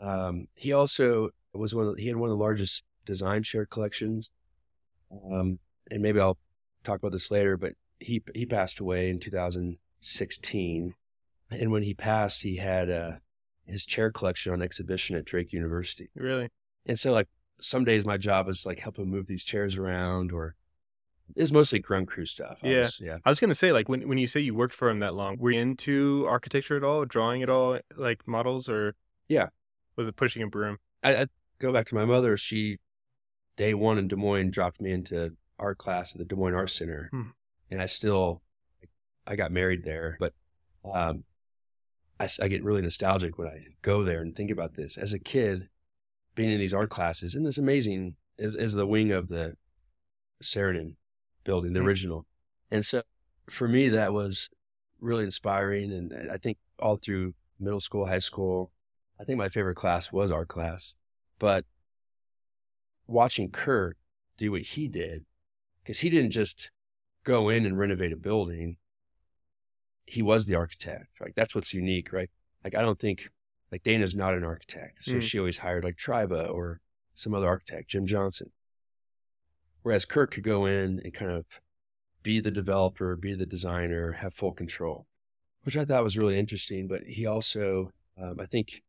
[0.00, 1.88] Um, he also was one.
[1.88, 4.30] Of he had one of the largest design shared collections.
[5.30, 5.58] Um,
[5.90, 6.38] and maybe I'll
[6.82, 10.94] talk about this later, but he he passed away in 2016,
[11.50, 13.12] and when he passed, he had uh,
[13.66, 16.08] his chair collection on exhibition at Drake University.
[16.14, 16.48] Really.
[16.86, 17.28] And so, like,
[17.60, 20.54] some days my job is like help him move these chairs around, or
[21.36, 22.58] it's mostly grunt crew stuff.
[22.62, 22.80] I Yeah.
[22.82, 23.18] was- yeah.
[23.24, 25.36] I was gonna say, like, when when you say you worked for him that long,
[25.38, 28.94] were you into architecture at all, drawing at all, like models, or
[29.28, 29.48] Yeah.
[29.96, 30.78] was it pushing a broom?
[31.02, 31.26] I, I
[31.58, 32.36] go back to my mother.
[32.36, 32.78] She,
[33.56, 36.70] day one in Des Moines, dropped me into art class at the Des Moines Art
[36.70, 37.30] Center, Hmm.
[37.70, 38.42] and I still,
[39.26, 40.34] I got married there, but
[40.84, 41.24] um,
[42.18, 44.96] I, I get really nostalgic when I go there and think about this.
[44.98, 45.68] As a kid,
[46.34, 49.56] being in these art classes, and this amazing is, is the wing of the
[50.40, 50.96] Sheridan
[51.44, 51.86] building, the Hmm.
[51.86, 52.26] original,
[52.70, 53.02] and so
[53.48, 54.48] for me that was
[55.00, 58.72] really inspiring, and I think all through middle school, high school,
[59.18, 60.94] I think my favorite class was art class,
[61.38, 61.64] but
[63.06, 63.96] watching Kurt
[64.36, 65.24] do what he did,
[65.82, 66.70] because he didn't just
[67.24, 68.76] go in and renovate a building.
[70.06, 71.20] He was the architect.
[71.20, 72.30] Like that's what's unique, right?
[72.64, 73.30] Like I don't think
[73.70, 75.22] like Dana's not an architect, so Mm.
[75.22, 76.80] she always hired like Tryba or
[77.14, 78.50] some other architect, Jim Johnson.
[79.82, 81.46] Whereas Kirk could go in and kind of
[82.22, 85.06] be the developer, be the designer, have full control,
[85.62, 86.86] which I thought was really interesting.
[86.86, 88.82] But he also, um, I think,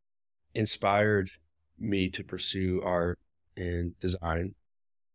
[0.53, 1.31] inspired
[1.79, 3.19] me to pursue art
[3.55, 4.55] and design.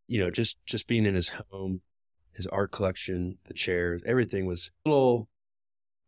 [0.06, 1.82] You know, just just being in his home,
[2.32, 5.28] his art collection, the chairs, everything was a little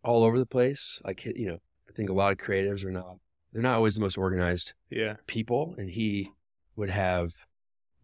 [0.04, 1.00] all over the place.
[1.04, 3.16] Like you know, I think a lot of creatives are not
[3.52, 5.16] they're not always the most organized Yeah.
[5.26, 6.30] people, and he
[6.76, 7.32] would have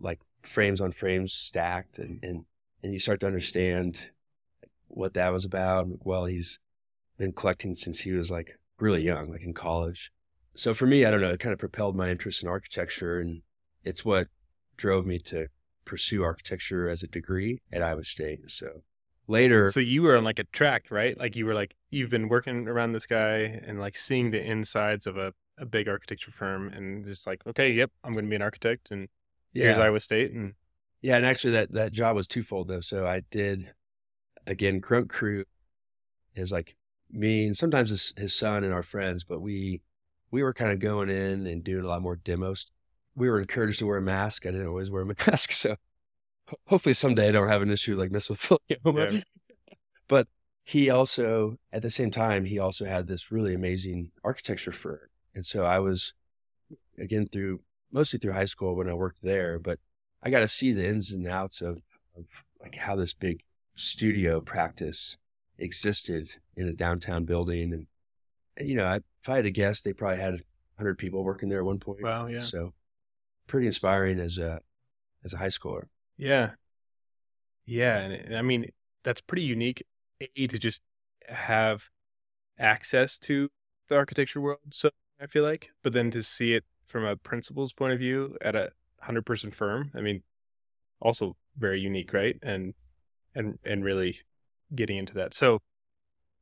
[0.01, 2.45] like frames on frames stacked, and and
[2.83, 4.11] and you start to understand
[4.89, 5.89] what that was about.
[6.01, 6.59] Well, he's
[7.19, 10.13] been collecting since he was like really young, like in college.
[10.55, 13.43] So for me, I don't know, it kind of propelled my interest in architecture, and
[13.83, 14.29] it's what
[14.77, 15.49] drove me to
[15.85, 18.51] pursue architecture as a degree at Iowa State.
[18.51, 18.83] So
[19.27, 21.19] later, So you were on like a track, right?
[21.19, 25.07] Like you were like you've been working around this guy and like seeing the insides
[25.07, 28.37] of a, a big architecture firm and just like, okay, yep, I'm going to be
[28.37, 29.09] an architect and
[29.63, 30.55] here's Iowa State and
[31.03, 32.81] Yeah, and actually that that job was twofold though.
[32.81, 33.73] So I did
[34.47, 35.45] again grunt crew
[36.35, 36.77] is like
[37.11, 39.81] me and sometimes his, his son and our friends, but we
[40.31, 42.67] we were kind of going in and doing a lot more demos.
[43.15, 44.47] We were encouraged to wear a mask.
[44.47, 45.77] I didn't always wear a mask, so
[46.67, 48.59] hopefully someday I don't have an issue like mesothelioma.
[49.69, 49.75] Yeah.
[50.09, 50.29] but
[50.65, 55.45] he also at the same time he also had this really amazing architecture firm, and
[55.47, 56.15] so I was
[56.99, 57.61] again through
[57.95, 59.79] mostly through high school when I worked there, but
[60.23, 61.81] I got to see the ins and outs of,
[62.19, 62.25] of
[62.61, 63.43] like how this big
[63.77, 65.17] studio practice
[65.59, 67.73] existed in a downtown building.
[67.73, 67.87] And,
[68.57, 70.35] and, you know, I, if I had to guess, they probably had
[70.77, 72.03] 100 people working there at one point.
[72.03, 72.41] wow, yeah.
[72.41, 72.75] So
[73.47, 74.61] pretty inspiring as a,
[75.25, 75.85] as a high schooler.
[76.17, 76.51] Yeah.
[77.65, 77.99] Yeah.
[77.99, 78.67] And, and I mean,
[79.05, 79.85] that's pretty unique
[80.37, 80.83] A, to just
[81.29, 81.91] have
[82.59, 83.51] access to
[83.89, 84.59] the architecture world.
[84.71, 88.37] So I feel like, but then to see it from a principal's point of view
[88.41, 88.71] at a
[89.01, 90.23] hundred person firm, I mean,
[91.01, 92.37] also very unique, right?
[92.43, 92.75] And,
[93.35, 94.19] and, and really
[94.75, 95.35] getting into that.
[95.35, 95.61] So,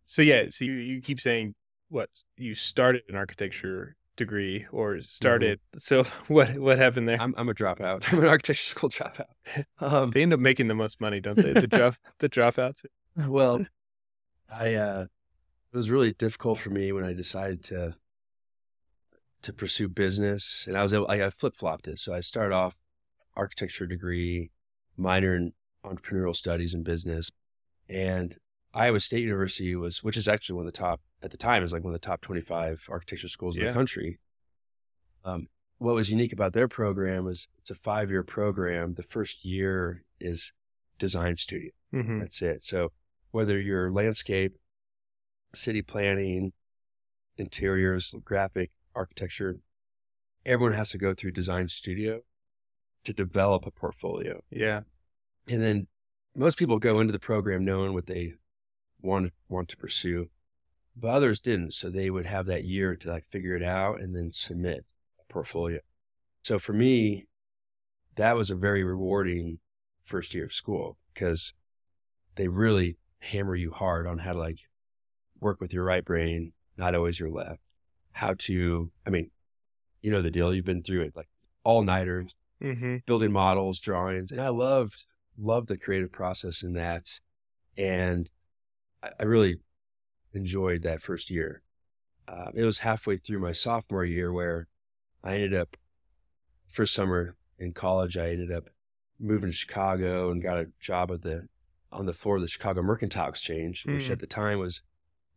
[0.04, 1.54] so yeah, so you, you keep saying
[1.88, 5.60] what you started an architecture degree or started.
[5.76, 7.20] So what what happened there?
[7.20, 8.04] I'm, I'm a dropout.
[8.12, 9.26] I'm an architecture school dropout.
[9.80, 11.52] Um, they end up making the most money, don't they?
[11.52, 12.84] The drop the dropouts.
[13.16, 13.64] well,
[14.50, 15.06] I uh,
[15.72, 17.96] it was really difficult for me when I decided to
[19.42, 21.98] to pursue business, and I was able, I, I flip flopped it.
[21.98, 22.80] So I started off
[23.36, 24.50] architecture degree,
[24.96, 25.52] minor in
[25.84, 27.30] entrepreneurial studies and business,
[27.88, 28.36] and
[28.74, 31.72] Iowa State University was, which is actually one of the top at the time, is
[31.72, 34.18] like one of the top twenty five architecture schools in the country.
[35.24, 38.94] Um, what was unique about their program was it's a five year program.
[38.94, 40.52] The first year is
[40.98, 41.70] design studio.
[41.92, 42.20] Mm-hmm.
[42.20, 42.62] That's it.
[42.62, 42.92] So
[43.32, 44.56] whether you're landscape,
[45.54, 46.52] city planning,
[47.36, 49.58] interiors, graphic architecture,
[50.44, 52.20] everyone has to go through design studio
[53.04, 54.42] to develop a portfolio.
[54.50, 54.82] Yeah.
[55.48, 55.86] And then
[56.34, 58.34] most people go into the program knowing what they
[59.00, 60.28] want want to pursue,
[60.96, 61.74] but others didn't.
[61.74, 64.84] So they would have that year to like figure it out and then submit
[65.20, 65.80] a portfolio.
[66.42, 67.26] So for me,
[68.16, 69.58] that was a very rewarding
[70.04, 71.54] first year of school because
[72.36, 74.58] they really hammer you hard on how to like
[75.40, 77.61] work with your right brain, not always your left.
[78.12, 79.30] How to, I mean,
[80.02, 80.54] you know the deal.
[80.54, 81.28] You've been through it, like
[81.64, 82.98] all nighters, Mm-hmm.
[83.06, 85.04] building models, drawings, and I loved
[85.36, 87.18] loved the creative process in that,
[87.76, 88.30] and
[89.02, 89.56] I, I really
[90.32, 91.62] enjoyed that first year.
[92.28, 94.68] Uh, it was halfway through my sophomore year where
[95.24, 95.76] I ended up
[96.68, 98.16] first summer in college.
[98.16, 98.68] I ended up
[99.18, 101.48] moving to Chicago and got a job at the
[101.90, 104.12] on the floor of the Chicago Mercantile Exchange, which Hmm.
[104.12, 104.82] at the time was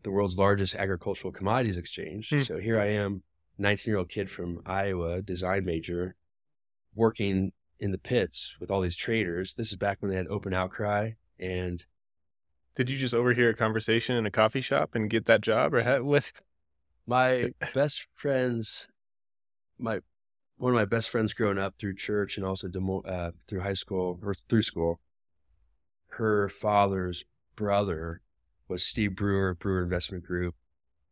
[0.05, 2.29] the world's largest agricultural commodities exchange.
[2.29, 2.39] Hmm.
[2.39, 3.23] So here I am,
[3.57, 6.15] 19 year old kid from Iowa, design major,
[6.93, 9.55] working in the pits with all these traders.
[9.55, 11.11] This is back when they had open outcry.
[11.39, 11.83] And
[12.75, 15.81] Did you just overhear a conversation in a coffee shop and get that job, or
[15.81, 16.31] how, what?
[17.07, 18.87] my best friends,
[19.77, 19.99] my
[20.57, 23.73] one of my best friends growing up through church and also Moines, uh, through high
[23.73, 24.99] school or through school,
[26.11, 28.21] her father's brother
[28.67, 30.56] was Steve Brewer, Brewer Investment Group.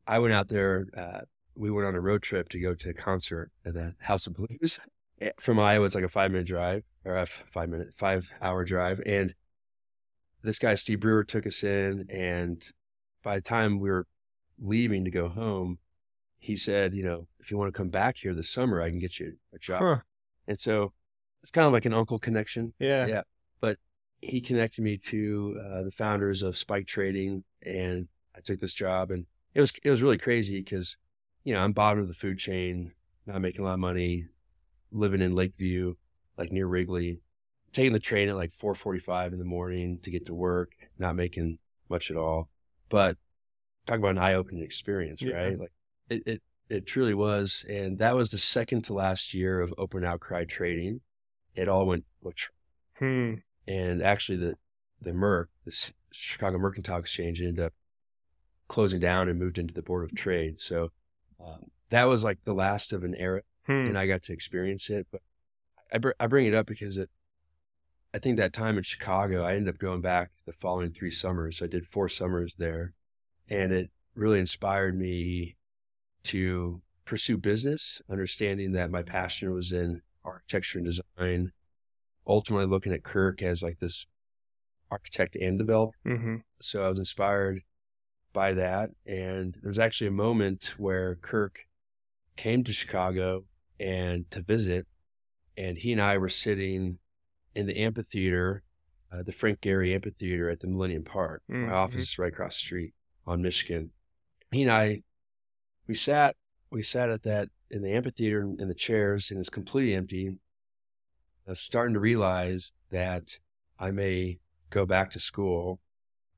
[0.07, 0.87] I went out there.
[0.95, 1.21] Uh,
[1.55, 4.33] we went on a road trip to go to a concert at the House of
[4.33, 4.79] Blues
[5.21, 5.85] Eh, from Iowa.
[5.85, 9.01] It's like a five minute drive or a f- five minute, five hour drive.
[9.05, 9.35] And
[10.41, 12.07] this guy, Steve Brewer, took us in.
[12.09, 12.63] And
[13.23, 14.07] by the time we were
[14.59, 15.77] leaving to go home,
[16.39, 18.99] he said, you know, if you want to come back here this summer, I can
[18.99, 19.79] get you a job.
[19.81, 19.97] Huh.
[20.47, 20.91] And so
[21.41, 22.73] it's kind of like an uncle connection.
[22.79, 23.05] Yeah.
[23.05, 23.21] Yeah.
[24.23, 29.11] He connected me to uh, the founders of Spike Trading, and I took this job,
[29.11, 30.95] and it was it was really crazy because,
[31.43, 32.93] you know, I'm bottom of the food chain,
[33.25, 34.27] not making a lot of money,
[34.91, 35.95] living in Lakeview,
[36.37, 37.19] like near Wrigley,
[37.73, 41.59] taking the train at like 4:45 in the morning to get to work, not making
[41.89, 42.49] much at all,
[42.89, 43.17] but
[43.85, 45.43] talk about an eye-opening experience, Yeah.
[45.43, 45.59] right?
[45.59, 45.71] Like
[46.09, 50.05] it, it it truly was, and that was the second to last year of open
[50.05, 51.01] outcry trading.
[51.55, 52.05] It all went
[52.97, 53.33] Hmm.
[53.67, 54.55] And actually the
[55.01, 57.73] the Merc, the Chicago Mercantile Exchange, ended up
[58.67, 60.57] closing down and moved into the Board of Trade.
[60.57, 60.91] So
[61.43, 63.87] um, that was like the last of an era, Hmm.
[63.87, 65.07] and I got to experience it.
[65.11, 65.21] But
[65.91, 67.09] I br- I bring it up because it,
[68.13, 71.61] I think that time in Chicago, I ended up going back the following three summers.
[71.61, 72.93] I did four summers there,
[73.49, 75.55] and it really inspired me
[76.23, 81.51] to pursue business, understanding that my passion was in architecture and design
[82.25, 84.05] ultimately looking at Kirk as like this
[84.89, 85.97] architect and developer.
[86.05, 86.37] Mm-hmm.
[86.61, 87.63] So I was inspired
[88.31, 88.91] by that.
[89.05, 91.61] And there was actually a moment where Kirk
[92.35, 93.45] came to Chicago
[93.79, 94.87] and to visit,
[95.57, 96.99] and he and I were sitting
[97.55, 98.63] in the amphitheater,
[99.11, 101.43] uh, the Frank Gehry Amphitheater at the Millennium Park.
[101.49, 101.67] Mhm.
[101.67, 102.93] My office is right across the street
[103.27, 103.91] on Michigan.
[104.51, 105.03] He and I,
[105.87, 106.35] we sat,
[106.69, 110.37] we sat at that in the amphitheater in the chairs, and it's completely empty.
[111.47, 113.39] I was starting to realize that
[113.79, 115.79] I may go back to school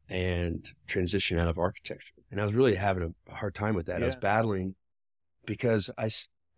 [0.10, 2.16] and transition out of architecture.
[2.32, 4.04] And I was really having a hard time with that.
[4.04, 4.76] I was battling
[5.46, 6.10] because I,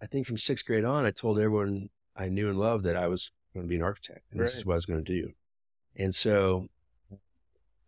[0.01, 3.07] I think from sixth grade on, I told everyone I knew and loved that I
[3.07, 5.31] was going to be an architect and this is what I was going to do.
[5.95, 6.67] And so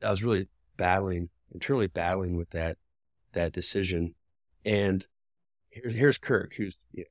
[0.04, 2.78] I was really battling, internally battling with that,
[3.34, 4.16] that decision.
[4.66, 5.06] And
[5.70, 7.10] here, here's Kirk, who's you know,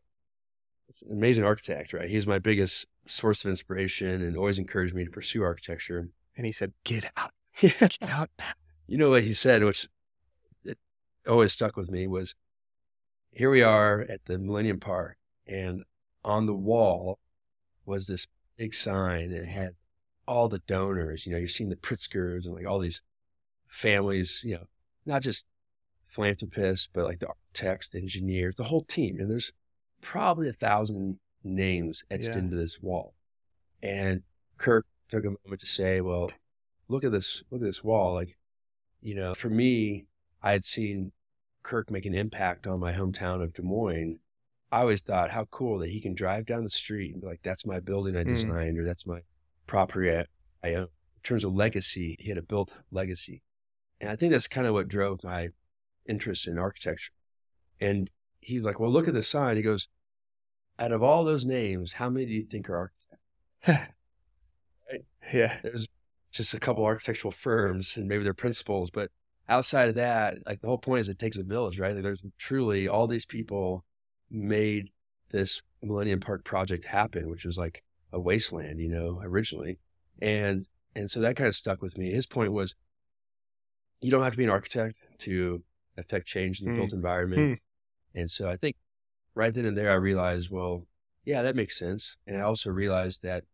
[1.11, 2.09] amazing architect, right?
[2.09, 6.09] He's my biggest source of inspiration and always encouraged me to pursue architecture.
[6.37, 8.53] And he said, "Get out, get out." now."
[8.87, 9.89] You know what he said, which
[10.65, 10.79] it
[11.27, 12.35] always stuck with me was
[13.31, 15.85] here we are at the Millennium Park, and
[16.25, 17.19] on the wall
[17.85, 19.75] was this big sign, and it had
[20.27, 21.27] all the donors.
[21.27, 23.03] You know, you're seeing the Pritzkers and like all these
[23.67, 24.65] families, you know,
[25.07, 25.45] not just
[26.07, 29.19] philanthropists, but like the architects, the engineers, the whole team.
[29.19, 29.53] And there's
[30.01, 32.39] probably a thousand names etched Yeah.
[32.39, 33.15] into this wall.
[33.83, 34.23] And
[34.57, 36.31] Kirk took a moment to say, well,
[36.89, 38.15] look at this, look at this wall.
[38.15, 38.37] Like,
[39.01, 40.07] you know, for me,
[40.43, 41.13] I had seen
[41.63, 44.19] Kirk make an impact on my hometown of Des Moines.
[44.71, 47.41] I always thought how cool that he can drive down the street and be like,
[47.43, 48.27] that's my building I Mm.
[48.27, 49.21] designed or that's my
[49.67, 50.27] property I,
[50.63, 50.89] I own.
[51.17, 53.43] In terms of legacy, he had a built legacy.
[54.01, 55.49] And I think that's kind of what drove my
[56.07, 57.13] interest in architecture.
[57.81, 59.57] And he's like, well, look at the sign.
[59.57, 59.89] He goes,
[60.79, 62.93] out of all those names, how many do you think are
[63.67, 63.93] architects?
[65.33, 65.59] Yeah.
[65.63, 65.87] There's
[66.33, 69.11] just a couple architectural firms and maybe their principals, but
[69.49, 71.95] outside of that, like the whole point is it takes a village, right?
[71.95, 73.85] Like there's truly all these people
[74.31, 74.89] made
[75.31, 79.79] this Millennium Park project happen, which was like a wasteland, you know, originally.
[80.23, 82.11] And and so that kind of stuck with me.
[82.11, 82.75] His point was
[84.01, 85.63] you don't have to be an architect to
[85.99, 86.77] affect change in the Hmm.
[86.79, 87.61] built environment.
[88.15, 88.77] And so I think
[89.35, 90.87] right then and there I realized, well,
[91.25, 92.17] yeah, that makes sense.
[92.27, 93.45] And I also realized that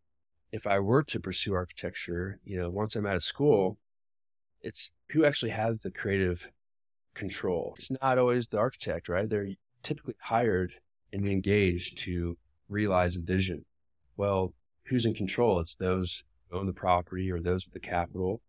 [0.53, 3.79] if I were to pursue architecture, you know, once I'm out of school,
[4.62, 6.49] it's who actually has the creative
[7.14, 7.75] control.
[7.77, 9.29] It's not always the architect, right?
[9.29, 9.49] They're
[9.83, 10.75] typically hired
[11.12, 12.37] and engaged to
[12.69, 13.64] realize a vision.
[14.17, 15.61] Well, who's in control?
[15.61, 18.40] It's those who own the property or those with the capital.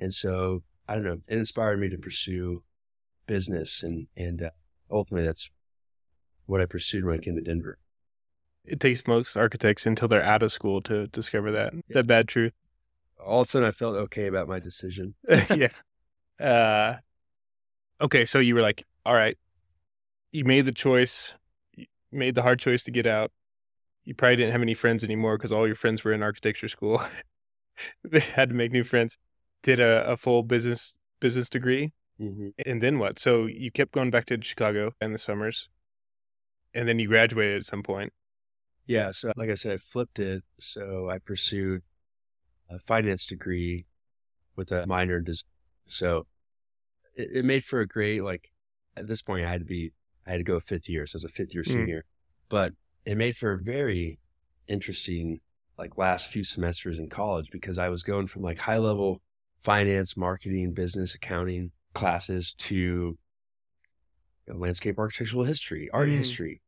[0.00, 2.62] And so, I don't know, it inspired me to pursue
[3.26, 4.50] business and, and uh,
[4.90, 5.50] ultimately that's
[6.46, 7.78] what I pursued when I came to Denver.
[8.64, 12.54] It takes most architects until they're out of school to discover that that bad truth.
[13.24, 15.14] All of a sudden I felt okay about my decision.
[15.54, 15.68] yeah.
[16.40, 16.96] Uh,
[18.00, 19.36] okay, so you were like, all right,
[20.32, 21.34] you made the choice,
[21.74, 23.32] you made the hard choice to get out.
[24.04, 27.02] You probably didn't have any friends anymore because all your friends were in architecture school.
[28.04, 29.18] they had to make new friends.
[29.62, 32.48] Did a, a full business business degree, Mm-hmm.
[32.66, 33.18] and then what?
[33.18, 35.68] So you kept going back to Chicago in the summers,
[36.74, 38.12] and then you graduated at some point.
[38.86, 39.10] Yeah.
[39.12, 40.42] So, like I said, I flipped it.
[40.58, 41.82] So, I pursued
[42.70, 43.84] a finance degree
[44.56, 45.44] with a minor in design.
[45.86, 46.26] So,
[47.14, 48.50] it, it made for a great, like,
[48.96, 49.92] at this point, I had to be,
[50.26, 51.06] I had to go fifth year.
[51.06, 51.72] So, I was a fifth year Mm.
[51.72, 52.04] senior.
[52.48, 52.72] But
[53.04, 54.18] it made for a very
[54.68, 55.40] interesting,
[55.76, 59.20] like, last few semesters in college because I was going from like high level
[59.60, 63.18] finance, marketing, business, accounting classes to you
[64.46, 66.16] know, landscape architectural history, art Mm.
[66.16, 66.62] history,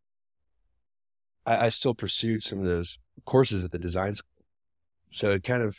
[1.46, 4.44] I, I still pursued some of those courses at the design school.
[5.10, 5.76] So it kind of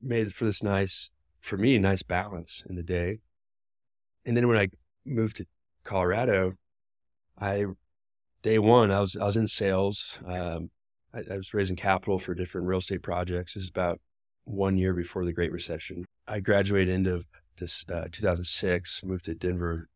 [0.00, 1.10] made for this nice,
[1.40, 3.20] for me, nice balance in the day.
[4.24, 4.68] And then when I
[5.04, 5.46] moved to
[5.84, 6.54] Colorado,
[7.38, 7.66] I,
[8.42, 10.18] day one, I was, I was in sales.
[10.26, 10.70] Um,
[11.12, 13.54] I, I was raising capital for different real estate projects.
[13.54, 14.00] This is about
[14.44, 16.04] one year before the Great Recession.
[16.26, 17.24] I graduated into
[17.58, 19.88] this, uh, 2006, moved to Denver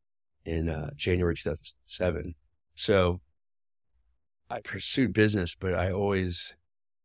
[0.44, 2.34] in uh, January 2007.
[2.74, 3.20] So
[4.50, 6.54] I pursued business, but I always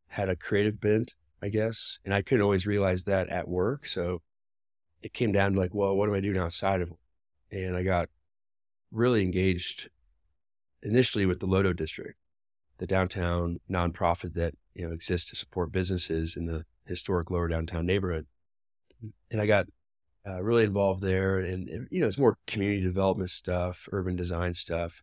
[0.08, 2.00] had a creative bent, I guess.
[2.06, 3.86] And I couldn't always realize that at work.
[3.86, 4.22] So
[5.02, 7.66] it came down to like, well, what am I doing outside of it?
[7.66, 8.10] And I got
[8.92, 9.90] really engaged
[10.82, 12.18] initially with the Lodo District,
[12.78, 17.86] the downtown nonprofit that, you know, exists to support businesses in the historic lower downtown
[17.86, 18.28] neighborhood.
[19.30, 19.68] And I got
[20.28, 21.40] uh, really involved there.
[21.40, 25.02] And, you know, it's more community development stuff, urban design stuff.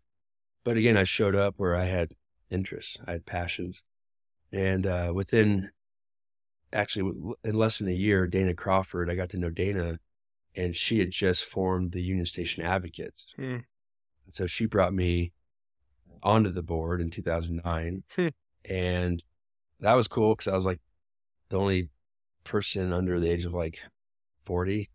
[0.64, 2.14] But again, I showed up where I had
[2.50, 3.82] interests, I had passions.
[4.52, 5.70] And uh, within
[6.72, 7.12] actually,
[7.44, 9.98] in less than a year, Dana Crawford, I got to know Dana,
[10.54, 13.26] and she had just formed the Union Station Advocates.
[13.36, 13.58] Hmm.
[14.28, 15.32] So she brought me
[16.22, 18.02] onto the board in 2009.
[18.14, 18.28] Hmm.
[18.68, 19.22] and
[19.80, 20.80] that was cool because I was like
[21.48, 21.88] the only
[22.44, 23.78] person under the age of like
[24.42, 24.88] 40.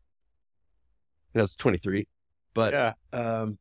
[1.39, 2.07] I was 23.
[2.53, 2.93] But yeah.
[3.13, 3.57] um,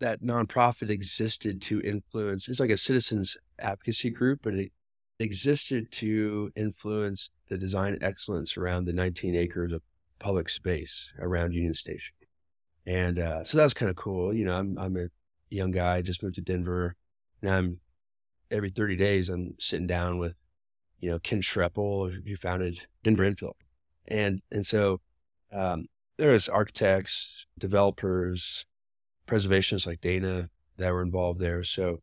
[0.00, 2.48] that nonprofit existed to influence.
[2.48, 4.72] It's like a citizens advocacy group, but it
[5.18, 9.82] existed to influence the design excellence around the 19 acres of
[10.18, 12.14] public space around Union Station.
[12.86, 14.34] And uh, so that was kind of cool.
[14.34, 15.08] You know, I'm I'm a
[15.50, 16.96] young guy, just moved to Denver.
[17.42, 17.80] Now I'm
[18.50, 20.34] every 30 days I'm sitting down with,
[20.98, 23.52] you know, Ken Schroeppel, who founded Denver Infill,
[24.08, 25.00] and and so
[25.52, 25.86] um,
[26.20, 28.66] there was architects, developers,
[29.26, 31.64] preservationists like Dana that were involved there.
[31.64, 32.02] So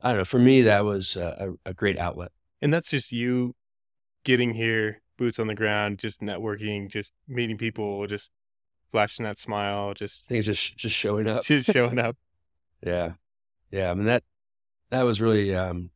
[0.00, 0.24] I don't know.
[0.24, 2.32] For me, that was a, a, great outlet.
[2.60, 3.54] And that's just you
[4.24, 8.32] getting here, boots on the ground, just networking, just meeting people, just
[8.90, 11.44] flashing that smile, just think it's just just showing up.
[11.44, 12.16] just showing up.
[12.84, 13.12] Yeah.
[13.70, 13.92] Yeah.
[13.92, 14.24] I mean, that,
[14.90, 15.90] that was really, um,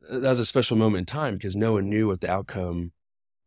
[0.00, 2.90] that was a special moment in time because no one knew what the outcome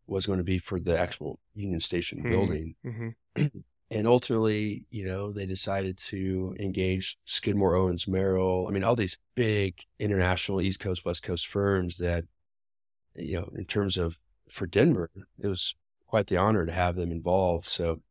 [0.07, 2.29] was going to be for the actual Union Station Hmm.
[2.29, 2.75] building.
[2.83, 3.09] hmm
[3.91, 8.67] and ultimately, you know, they decided to engage Skidmore, Owings, Merrill.
[8.67, 12.25] I mean, all these big international East Coast, West Coast firms that,
[13.15, 15.75] you know, in terms of for Denver, it was
[16.07, 17.67] quite the honor to have them involved.
[17.67, 18.01] So,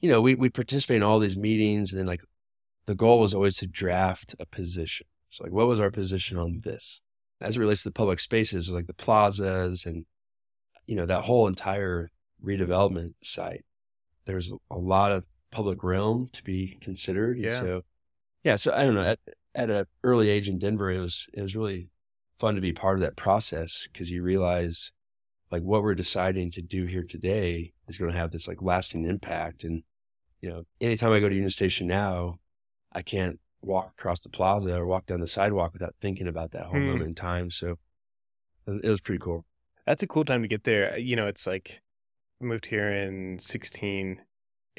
[0.00, 2.22] you know, we we participate in all these meetings, and then like
[2.86, 5.06] the goal was always to draft a position.
[5.30, 7.00] So, like, what was our position on this
[7.40, 10.06] as it relates to the public spaces, like the plazas and
[10.88, 12.10] you know that whole entire
[12.44, 13.64] redevelopment site?
[14.26, 17.38] there's a lot of public realm to be considered.
[17.38, 17.48] Yeah.
[17.48, 17.82] So,
[18.44, 18.56] yeah.
[18.56, 19.00] So I don't know.
[19.02, 19.18] At
[19.54, 21.88] at an early age in Denver, it was it was really
[22.38, 24.92] fun to be part of that process because you realize
[25.50, 29.06] like what we're deciding to do here today is going to have this like lasting
[29.06, 29.64] impact.
[29.64, 29.82] And
[30.42, 32.38] you know, anytime I go to Union Station now,
[32.92, 36.66] I can't walk across the plaza or walk down the sidewalk without thinking about that
[36.66, 36.88] whole Hmm.
[36.88, 37.50] moment in time.
[37.50, 37.78] So
[38.66, 39.46] it it was pretty cool.
[39.88, 40.92] That's a cool time to get there.
[40.92, 41.80] Uh, you know, it's like
[42.42, 44.20] I moved here in 16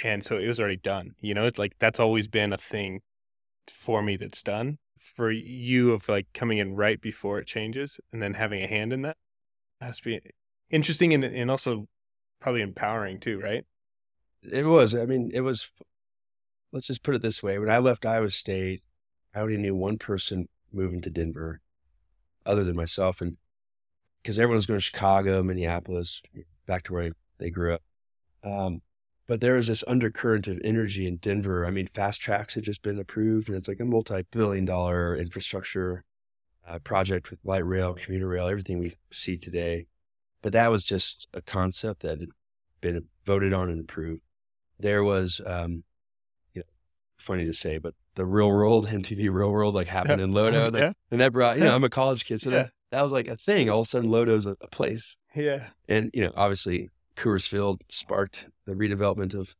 [0.03, 1.16] and so it was already done.
[1.20, 3.01] You know, it's like that's always been a thing
[3.68, 4.78] for me that's done.
[4.99, 8.93] For you of like coming in right before it changes and then having a hand
[8.93, 9.18] in that
[9.82, 10.20] has to be
[10.70, 11.88] interesting and and also
[12.39, 13.66] probably empowering too, right?
[14.43, 14.93] It was.
[14.93, 15.72] I mean, it was.
[16.72, 18.84] Let's just put it this way: when I left Iowa State,
[19.34, 21.62] I only knew one person moving to Denver,
[22.45, 23.38] other than myself, and
[24.22, 26.22] because everyone was going to Chicago, Minneapolis,
[26.65, 27.82] back to where they grew up.
[28.43, 28.82] Um,
[29.28, 31.65] but there was this undercurrent of energy in Denver.
[31.65, 36.03] I mean, FasTracks had just been approved, and it's like a multi-billion-dollar infrastructure
[36.67, 39.86] uh, project with light rail, commuter rail, everything we see today.
[40.41, 42.30] But that was just a concept that had
[42.82, 44.22] been voted on and approved
[44.80, 45.84] there was um
[46.53, 46.65] you know
[47.17, 50.93] funny to say but the real world mtv real world like happened in lodo Yeah.
[51.11, 52.55] and that brought you know i'm a college kid so Yeah.
[52.63, 53.69] that, that was like a thing.
[53.69, 55.15] All of a sudden lodo's a, a place.
[55.35, 55.67] Yeah.
[55.87, 59.53] and you know obviously coors field sparked the redevelopment of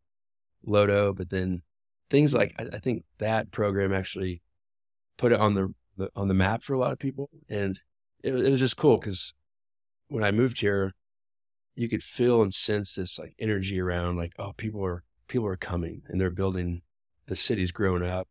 [0.65, 1.61] lodo but then
[2.09, 4.41] things like i, I think that program actually
[5.17, 7.30] put it on the, the on the map for a lot of people.
[7.49, 7.80] And
[8.23, 9.34] it, it was just cool because
[10.07, 10.93] when i moved here
[11.75, 15.55] you could feel and sense this like energy around like oh people are people are
[15.55, 16.82] coming and they're building
[17.27, 18.27] the city's growing up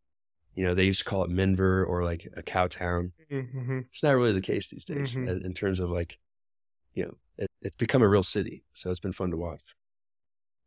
[0.54, 3.80] you know they used to call it minver or like a cow town Mm-hmm.
[3.90, 5.28] it's not really the case these days Mhm.
[5.28, 6.18] uh, in terms of like
[6.94, 9.62] you know it, it's become a real city so it's been fun to watch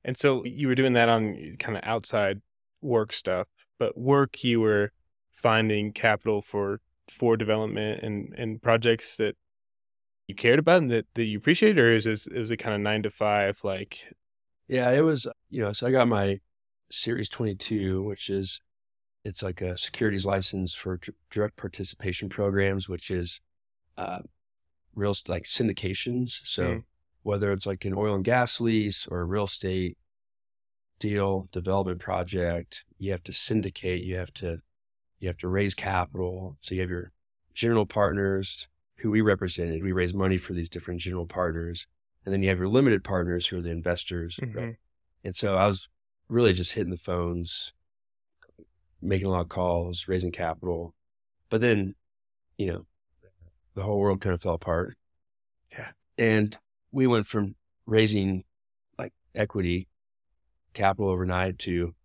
[0.04, 2.42] And so you were doing that on kind of outside
[2.82, 4.92] work stuff, but work you were
[5.32, 9.36] finding capital for for development and and projects that
[10.28, 12.82] you cared about and that, that you appreciated, or is this is it kind of
[12.82, 14.14] nine to five like
[14.68, 16.40] Yeah, it was, you know, so I got my
[16.92, 18.62] Series 22, which is,
[19.24, 21.00] it's like a securities license for
[21.30, 23.40] direct participation programs, which is
[23.98, 24.20] uh,
[24.96, 26.40] real, like syndications.
[26.44, 26.84] So Mm.
[27.24, 29.98] whether it's like an oil and gas lease or a real estate
[31.00, 34.62] deal, development project, you have to syndicate, you have to,
[35.20, 36.58] you have to raise capital.
[36.62, 37.12] So you have your
[37.54, 38.68] general partners
[38.98, 39.84] who we represented.
[39.84, 41.88] We raise money for these different general partners.
[42.24, 44.40] And then you have your limited partners who are the investors.
[44.42, 44.50] right?
[44.54, 44.78] Mhm.
[45.24, 45.90] And so I was
[46.28, 47.74] really just hitting the phones,
[49.02, 50.94] making a lot of calls, raising capital.
[51.50, 51.96] But then,
[52.58, 52.86] you know,
[53.74, 54.98] the whole world kind of fell apart.
[55.72, 55.92] Yeah.
[56.18, 56.58] And
[56.92, 58.44] we went from raising
[58.98, 59.88] like equity
[60.74, 61.96] capital overnight to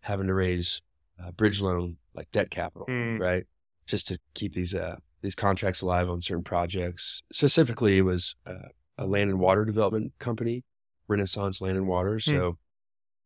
[0.00, 0.80] having to raise
[1.22, 3.18] uh, bridge loan, like debt capital, Mm.
[3.18, 3.44] right?
[3.86, 7.22] Just to keep these, uh, these contracts alive on certain projects.
[7.32, 10.64] Specifically, it was uh, a land and water development company,
[11.08, 12.20] Renaissance Land and Water.
[12.20, 12.58] So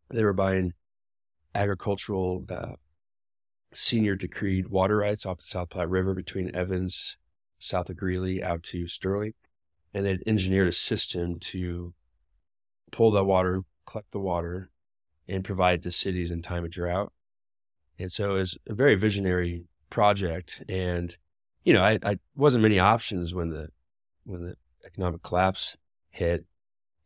[0.08, 0.72] they were buying
[1.54, 2.74] agricultural uh,
[3.74, 7.16] senior decreed water rights off the South Platte River between Evans,
[7.58, 9.34] south of Greeley, out to Sterling.
[9.94, 11.94] And they'd engineered a system to
[12.90, 14.70] pull that water, collect the water,
[15.28, 17.12] and provide it to cities in time of drought.
[17.98, 20.62] And so it was a very visionary project.
[20.68, 21.16] And,
[21.64, 23.68] you know, I, I wasn't many options when the
[24.24, 25.76] when the economic collapse
[26.10, 26.46] hit.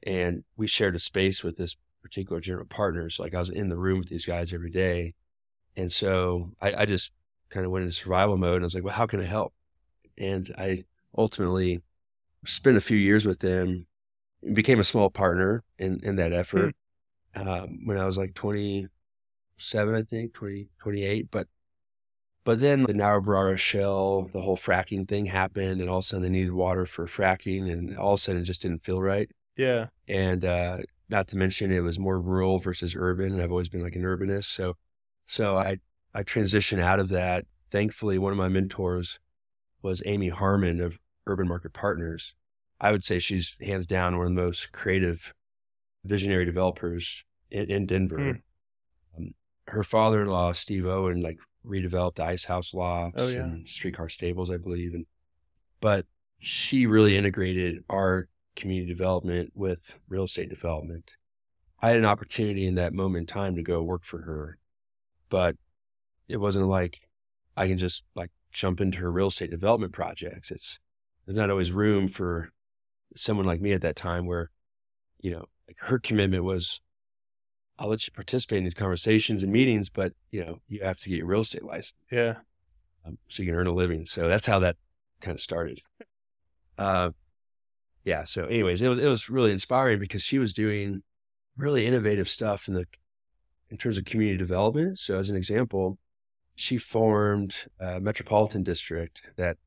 [0.07, 3.11] And we shared a space with this particular general partner.
[3.11, 5.14] So like I was in the room with these guys every day.
[5.77, 7.11] And so I, I just
[7.51, 9.53] kind of went into survival mode and I was like, well, how can I help?
[10.18, 10.85] And I
[11.16, 11.83] ultimately
[12.47, 13.87] spent a few years with them,
[14.53, 16.74] became a small partner in, in that effort
[17.35, 21.31] um, when I was like 27, I think, 20, 28.
[21.31, 21.49] But,
[22.45, 26.22] but then the Niobrara Shale, the whole fracking thing happened and all of a sudden
[26.22, 29.31] they needed water for fracking and all of a sudden it just didn't feel right
[29.57, 29.87] yeah.
[30.09, 33.33] and uh, not to mention it was more rural versus urban.
[33.33, 34.77] And I've always been like an urbanist, so
[35.27, 35.79] so I
[36.14, 37.45] I transitioned out of that.
[37.70, 39.18] Thankfully, one of my mentors
[39.83, 42.35] was Amy Harmon of Urban Market Partners.
[42.81, 45.33] I would say she's hands down one of the most creative,
[46.05, 48.41] visionary developers in, in Denver.
[49.16, 49.27] Hmm.
[49.68, 53.39] her father-in-law Steve Owen like redeveloped the Ice House Lofts Oh, yeah.
[53.45, 55.07] and Streetcar Stables, I believe, and
[55.81, 56.07] but
[56.39, 61.11] she really integrated our community development with real estate development.
[61.83, 64.59] I had an opportunity in that moment in time to go work for her,
[65.37, 65.55] but
[66.28, 67.03] it wasn't like
[67.59, 70.51] I can just like jump into her real estate development projects.
[70.51, 70.78] It's
[71.26, 72.53] there's not always room for
[73.14, 74.51] someone like me at that time where,
[75.20, 76.80] you know, like her commitment was
[77.78, 81.11] I'll let you participate in these conversations and meetings, but you know, you have to
[81.11, 82.37] get your real estate license Yeah.
[83.05, 84.07] um, so you can earn a living.
[84.07, 84.76] So that's how that
[85.20, 85.82] kind of started.
[86.78, 87.11] Uh,
[88.05, 88.24] yeah.
[88.24, 91.03] So, anyways, it was it was really inspiring because she was doing
[91.59, 92.87] really innovative stuff in the
[93.71, 94.99] in terms of community development.
[94.99, 95.99] So, as an example,
[96.55, 99.59] she formed a metropolitan district that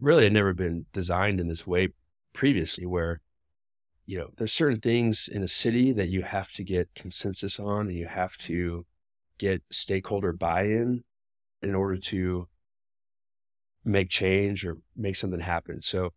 [0.00, 1.88] really had never been designed in this way
[2.32, 3.20] previously, where
[4.06, 7.88] you know there's certain things in a city that you have to get consensus on,
[7.88, 8.86] and you have to
[9.38, 11.02] get stakeholder buy-in
[11.62, 12.48] in order to
[13.84, 15.82] make change or make something happen.
[15.82, 16.12] So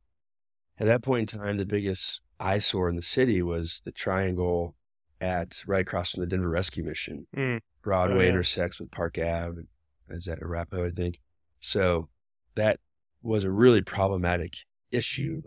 [0.80, 4.76] at that point in time, the biggest eyesore in the city was the triangle
[5.22, 7.28] at right across from the Denver Rescue Mission.
[7.36, 7.60] Mm.
[7.82, 8.30] Broadway yeah.
[8.32, 9.62] intersects with Park Ave.
[10.10, 11.20] Is that Arapahoe, I think?
[11.60, 12.10] So
[12.56, 12.80] that
[13.22, 14.54] was a really problematic
[14.92, 15.42] issue.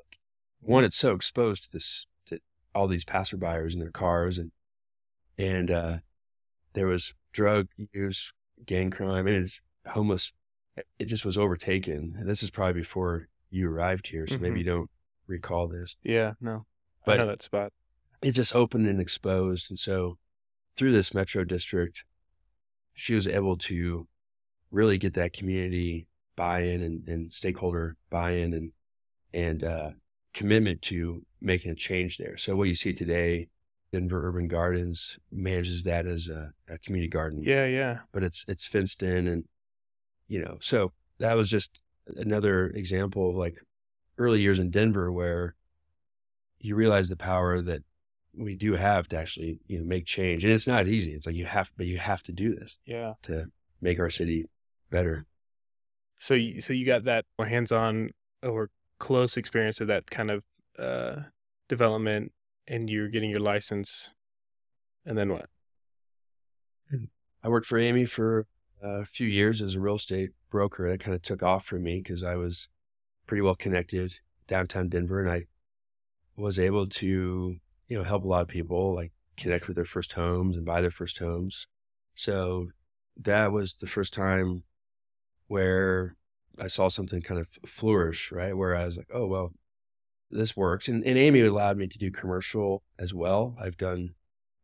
[0.60, 2.40] One, it's so exposed to this, to
[2.74, 4.50] all these passerbyers in their cars and,
[5.36, 5.98] and, uh,
[6.74, 8.32] there was drug use,
[8.66, 10.32] gang crime, and it's homeless.
[10.98, 12.14] It just was overtaken.
[12.18, 14.58] And this is probably before you arrived here, so maybe Mhm.
[14.58, 14.90] you don't
[15.26, 15.96] recall this.
[16.02, 16.34] Yeah.
[16.40, 16.66] No.
[17.04, 17.72] But- I know that spot.
[18.22, 19.70] It just opened and exposed.
[19.70, 20.18] And so
[20.76, 22.04] through this metro district,
[22.94, 24.08] she was able to
[24.70, 26.06] really get that community
[26.36, 28.72] buy-in and, and stakeholder buy-in and
[29.34, 29.90] and uh,
[30.32, 32.36] commitment to making a change there.
[32.36, 33.48] So what you see today,
[33.92, 37.66] Denver Urban Gardens manages that as a, a community garden Yeah.
[37.66, 37.98] Yeah.
[38.12, 39.44] but it's it's fenced in and
[40.28, 41.80] you know so that was just
[42.16, 43.56] another example of like
[44.18, 45.54] early years in denver where
[46.58, 47.82] you realize the power that
[48.38, 51.34] we do have to actually you know make change and it's not easy it's like
[51.34, 53.14] you have but you have to do this Yeah.
[53.22, 53.46] to
[53.80, 54.46] make our city
[54.90, 55.26] better
[56.18, 58.10] So, you, so you got that more hands-on
[58.42, 60.42] or close experience of that kind of
[60.78, 61.22] uh,
[61.68, 62.32] development,
[62.66, 64.10] and you're getting your license,
[65.06, 65.46] and then what?
[67.44, 68.46] I worked for Amy for
[68.82, 70.90] a few years as a real estate broker.
[70.90, 72.68] That kind of took off for me because I was
[73.26, 74.18] pretty well connected
[74.48, 75.46] downtown Denver, and I
[76.36, 77.56] was able to
[77.88, 80.80] you know help a lot of people like connect with their first homes and buy
[80.80, 81.66] their first homes.
[82.14, 82.68] So
[83.16, 84.64] that was the first time
[85.46, 86.16] where
[86.58, 88.56] I saw something kind of flourish, right?
[88.56, 89.52] Where I was like, oh well,
[90.30, 90.88] this works.
[90.88, 93.56] And, and Amy allowed me to do commercial as well.
[93.60, 94.14] I've done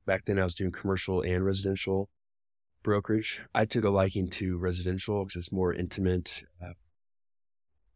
[0.06, 0.38] back then.
[0.38, 2.10] I was doing commercial and residential
[2.82, 3.40] brokerage.
[3.54, 6.74] I took a liking to residential because it's more intimate, uh,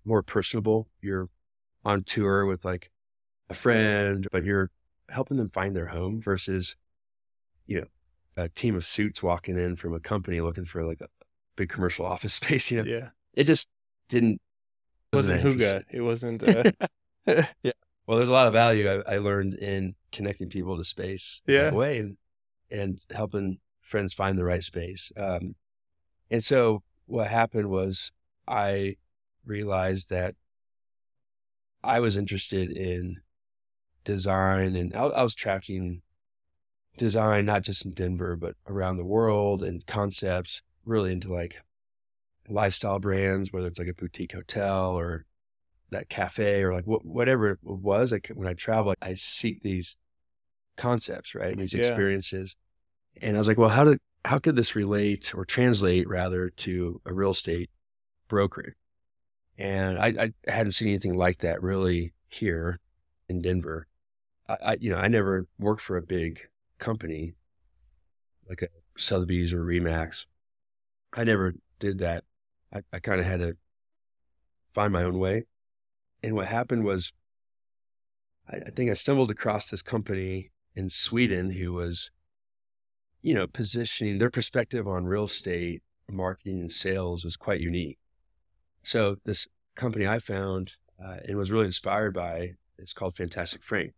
[0.04, 0.88] more personable.
[1.02, 1.28] You're
[1.84, 2.90] on tour with like
[3.50, 4.70] a friend, but you're
[5.08, 6.76] helping them find their home versus,
[7.66, 7.86] you know,
[8.36, 11.08] a team of suits walking in from a company looking for like a
[11.56, 12.70] big commercial office space.
[12.70, 13.08] You know, Yeah.
[13.34, 13.68] it just
[14.08, 14.40] didn't.
[15.12, 15.84] It wasn't that hygge.
[15.90, 16.42] It wasn't.
[16.42, 16.70] Uh,
[17.62, 17.72] yeah.
[18.06, 21.64] Well, there's a lot of value I, I learned in connecting people to space Yeah.
[21.64, 22.16] that way and,
[22.70, 25.10] and helping friends find the right space.
[25.16, 25.54] Um,
[26.30, 28.12] and so what happened was
[28.46, 28.96] I
[29.44, 30.34] realized that
[31.82, 33.16] I was interested in
[34.08, 36.00] design and I, I was tracking
[36.96, 41.60] design, not just in Denver, but around the world and concepts really into like
[42.48, 45.26] lifestyle brands, whether it's like a boutique hotel or
[45.90, 48.10] that cafe or like wh- whatever it was.
[48.10, 49.96] Like when I travel, I seek these
[50.76, 51.52] concepts, right?
[51.52, 51.80] and These Yeah.
[51.80, 52.56] experiences.
[53.20, 57.00] And I was like, well, how did, how could this relate or translate rather to
[57.04, 57.68] a real estate
[58.26, 58.74] brokerage?
[59.58, 62.80] And I, I hadn't seen anything like that really here
[63.28, 63.86] in Denver.
[64.48, 66.40] I, I, you know, I never worked for a big
[66.78, 67.34] company
[68.48, 70.26] like a Sotheby's or Remax.
[71.14, 72.24] I never did that.
[72.72, 73.56] I, I kind of had to
[74.72, 75.44] find my own way.
[76.22, 77.12] And what happened was,
[78.50, 82.10] I, I think I stumbled across this company in Sweden who was,
[83.22, 87.98] you know, positioning their perspective on real estate marketing and sales was quite unique.
[88.82, 90.72] So this company I found
[91.02, 93.92] uh, and was really inspired by is called Fantastic Frank.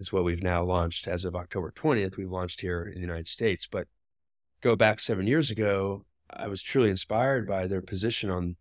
[0.00, 2.16] It's what we've now launched as of October 20th.
[2.16, 3.86] We've launched here in the United States, but
[4.62, 8.56] go back seven years ago, I was truly inspired by their position on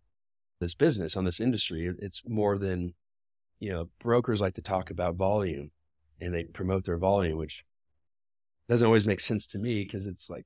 [0.60, 1.90] this business, on this industry.
[2.00, 2.94] It's more than,
[3.60, 5.72] you know, brokers like to talk about volume
[6.20, 7.64] and they promote their volume, which
[8.68, 10.46] doesn't always make sense to me because it's like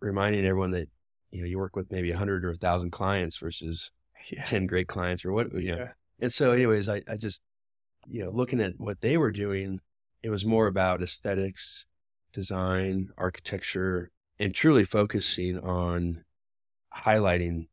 [0.00, 0.88] reminding everyone that
[1.30, 3.90] you know you work with maybe a hundred or a thousand clients versus
[4.30, 4.44] Yeah.
[4.44, 5.76] ten great clients or what you know.
[5.78, 5.92] Yeah.
[6.20, 7.42] And so, anyways, I I just
[8.08, 9.80] you know looking at what they were doing,
[10.22, 11.86] it was more about aesthetics,
[12.32, 16.24] design, architecture, and truly focusing on
[16.96, 17.68] highlighting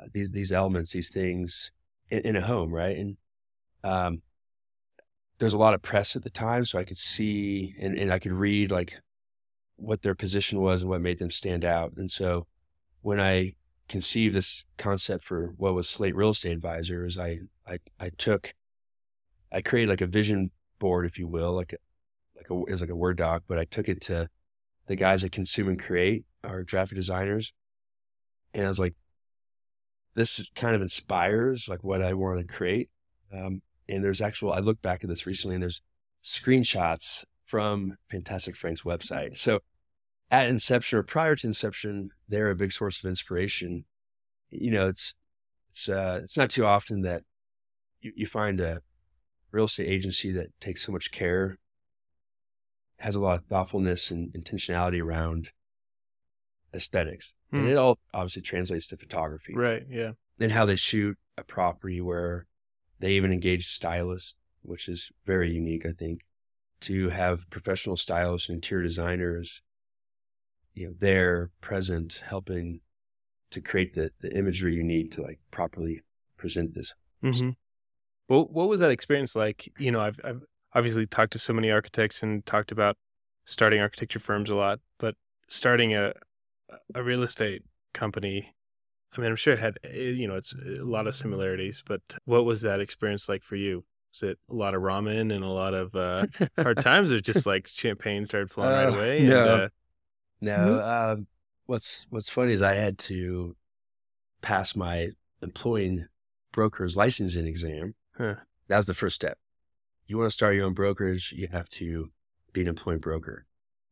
[0.00, 1.72] uh, these these elements, these things
[2.10, 2.96] in, in a home, right?
[2.96, 3.16] And
[3.84, 4.22] um,
[5.38, 8.18] there's a lot of press at the time, so I could see and, and I
[8.18, 9.00] could read like
[9.76, 11.92] what their position was and what made them stand out.
[11.96, 12.46] And so
[13.00, 13.54] when I
[13.88, 18.54] conceived this concept for what was Slate Real Estate Advisors, I I I took
[19.52, 21.74] I created like a vision board, if you will, like
[22.40, 24.28] like a it was like a Word doc, but I took it to
[24.86, 27.52] the guys at Consume and Create, our graphic designers,
[28.52, 28.94] and I was like,
[30.14, 32.90] this is kind of inspires like what I want to create.
[33.32, 35.82] Um, and there's actual, I looked back at this recently and there's
[36.22, 39.38] screenshots from Fantastic Frank's website.
[39.38, 39.60] So
[40.30, 43.84] at inception or prior to inception, they're a big source of inspiration.
[44.50, 45.14] You know, it's,
[45.70, 47.22] it's, uh, it's not too often that
[48.00, 48.82] you, you find a
[49.52, 51.58] real estate agency that takes so much care,
[53.00, 55.50] has a lot of thoughtfulness and intentionality around
[56.74, 57.34] aesthetics.
[57.52, 57.68] And Hmm.
[57.68, 59.84] it all obviously translates to photography Right.
[59.88, 60.12] Yeah.
[60.38, 62.46] and how they shoot a property where
[62.98, 66.26] they even engage stylists, which is very unique, I think,
[66.80, 69.62] to have professional stylists and interior designers,
[70.74, 72.80] you know, there present, helping
[73.50, 76.02] to create the, the imagery you need to like properly
[76.36, 76.94] present this.
[77.22, 77.50] Mm-hmm.
[78.28, 79.72] Well, what was that experience like?
[79.78, 80.42] You know, I've, I've
[80.74, 82.96] obviously talked to so many architects and talked about
[83.44, 85.14] starting architecture firms a lot, but
[85.46, 86.12] starting a
[86.94, 87.62] a real estate
[87.92, 88.54] company.
[89.16, 92.00] I mean, I'm sure it had eh, you know it's a lot of similarities, but
[92.24, 93.84] what was that experience like for you?
[94.12, 96.26] Was it a lot of ramen and a lot of uh,
[96.58, 99.20] hard times, or just like champagne started flowing Uh, right away?
[99.22, 99.52] no.
[99.54, 99.68] And, uh,
[100.40, 101.26] No, um,
[101.66, 103.56] what's what's funny is I had to
[104.42, 105.10] pass my
[105.42, 106.06] employing
[106.52, 107.94] broker's licensing exam.
[108.16, 108.36] Huh.
[108.68, 109.38] That was the first step.
[110.10, 112.10] You want to start your own brokerage, you have to
[112.52, 113.46] be an employed broker.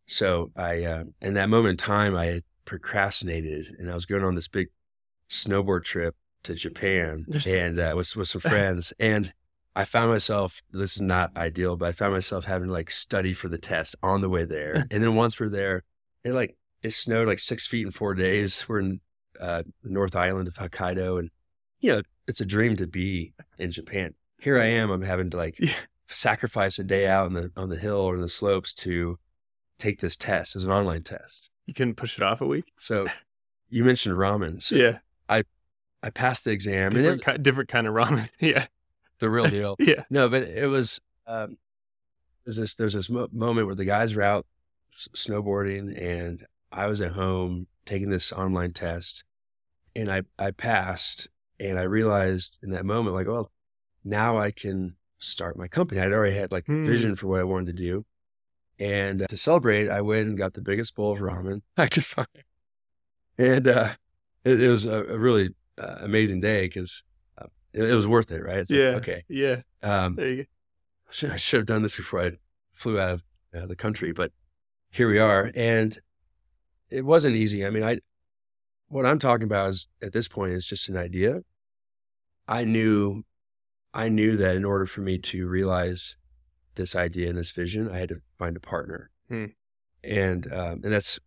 [0.09, 4.25] So I, uh, in that moment in time, I had procrastinated, and I was going
[4.25, 4.67] on this big
[5.31, 9.33] snowboard trip to Japan, and uh, with with some friends, and
[9.77, 10.61] I found myself.
[10.73, 13.95] This is not ideal, but I found myself having to like study for the test
[14.03, 15.85] on the way there, and then once we're there,
[16.25, 18.69] it like it snowed like six feet in four days.
[18.69, 19.01] We're in
[19.39, 21.31] uh, the North Island of Hokkaido, and
[21.79, 24.15] you know it's a dream to be in Japan.
[24.41, 24.91] Here I am.
[24.91, 25.75] I'm having to like Yeah.
[26.09, 29.19] Sacrifice a day out on the on the hill or the slopes to
[29.79, 31.51] take this test as an online test.
[31.67, 32.73] you couldn't push it off a week.
[32.79, 33.07] So
[33.69, 34.63] you mentioned ramen.
[34.63, 34.99] So yeah,
[35.29, 35.45] I
[36.03, 38.29] I passed the exam, different, it, ki- different kind of ramen.
[38.41, 38.67] yeah,
[39.19, 39.77] the real deal.
[39.79, 40.05] yeah.
[40.11, 41.59] No, but it was um,
[42.45, 44.47] there's this there's this mo- moment where the guys were out
[44.95, 49.25] s- snowboarding and I was at home taking this online test,
[49.95, 51.29] and I I passed,
[51.61, 53.51] and I realized in that moment like, well,
[54.05, 56.01] now I can start my company.
[56.01, 56.85] I'd already had like Hmm.
[56.85, 58.05] vision for what I wanted to do,
[58.79, 62.05] and uh, to celebrate, I went and got the biggest bowl of ramen I could
[62.05, 62.27] find,
[63.37, 63.91] and uh,
[64.45, 67.03] it, it was a, a really uh, amazing day because.
[67.37, 68.59] Uh, it, it was worth it, right?
[68.59, 68.95] It's like, Yeah.
[68.97, 69.25] okay.
[69.29, 70.49] Yeah, Um, there you go.
[71.11, 72.33] should, I should have done this before I
[72.73, 73.23] flew out of
[73.55, 74.33] uh, the country, but
[74.91, 75.53] here we are.
[75.55, 75.97] And
[76.91, 77.67] it wasn't easy.
[77.67, 77.99] I mean, I,
[78.89, 81.43] what I'm talking about is at this point is just an idea.
[82.49, 83.23] I knew,
[83.99, 86.15] I knew that in order for me to realize
[86.77, 89.11] this idea and this vision, I had to find a partner.
[89.29, 89.47] Hmm.
[90.05, 91.19] And, um, and that's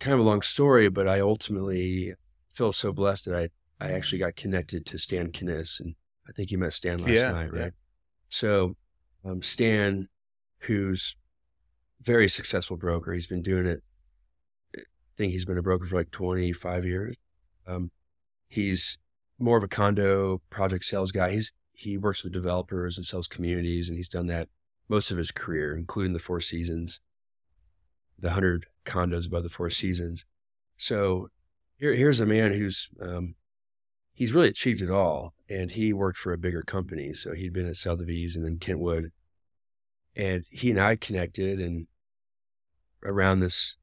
[0.00, 2.14] kind of a long story, but I ultimately
[2.50, 3.48] feel so blessed that I,
[3.80, 5.78] I actually got connected to Stan Kinnis.
[5.78, 5.94] And
[6.28, 7.60] I think you met Stan last Yeah, night, yeah.
[7.60, 7.72] right?
[8.28, 8.74] So,
[9.24, 10.08] um, Stan,
[10.62, 11.14] who's
[12.02, 13.80] very successful broker, he's been doing it.
[14.76, 14.80] I
[15.16, 17.14] think he's been a broker for like 25 years.
[17.64, 17.92] Um,
[18.48, 18.98] he's
[19.38, 21.30] more of a condo project sales guy.
[21.30, 24.48] He's, he works with developers and sells communities, and he's done that
[24.88, 27.00] most of his career, including the Four Seasons,
[28.18, 30.24] the 100 condos above the Four Seasons.
[30.76, 31.28] So
[31.76, 33.34] here, here's a man who's, um,
[34.12, 35.34] he's really achieved it all.
[35.48, 37.14] And he worked for a bigger company.
[37.14, 39.12] So he'd been at Sotheby's and then Kentwood.
[40.14, 41.86] And he and I connected and
[43.04, 43.76] around this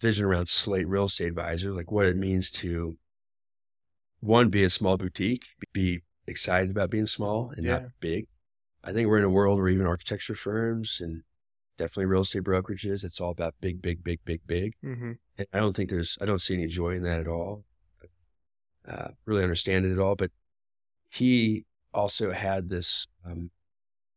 [0.00, 2.96] vision around Slate Real Estate Advisor, like what it means to
[4.20, 7.72] one, be a small boutique, be excited about being small and Yeah.
[7.72, 8.26] not big.
[8.82, 11.22] I think we're in a world where even architecture firms and
[11.76, 14.74] definitely real estate brokerages, it's all about big, big, big, big, big.
[14.82, 15.12] Mm-hmm.
[15.38, 17.64] And I don't think there's, I don't see any joy in that at all.
[18.88, 20.16] Uh, really understand it at all.
[20.16, 20.30] But
[21.10, 23.50] he also had this, um,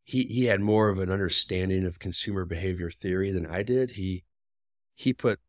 [0.03, 3.91] he, he had more of an understanding of consumer behavior theory than I did.
[3.91, 4.23] He,
[4.95, 5.39] he put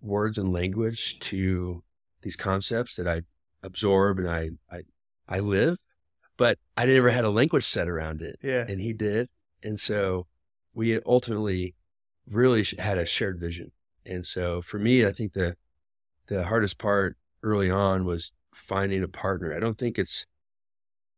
[0.00, 1.82] words and language to
[2.22, 3.22] these concepts that I
[3.62, 4.82] absorb and I I
[5.28, 5.78] I live,
[6.36, 8.64] but I never had a language set around it, Yeah.
[8.68, 9.28] and he did,
[9.62, 10.26] and so
[10.74, 11.74] we ultimately
[12.26, 13.72] really had a shared vision.
[14.06, 15.56] And so for me, I think the
[16.28, 19.54] the hardest part early on was finding a partner.
[19.54, 20.24] I don't think it's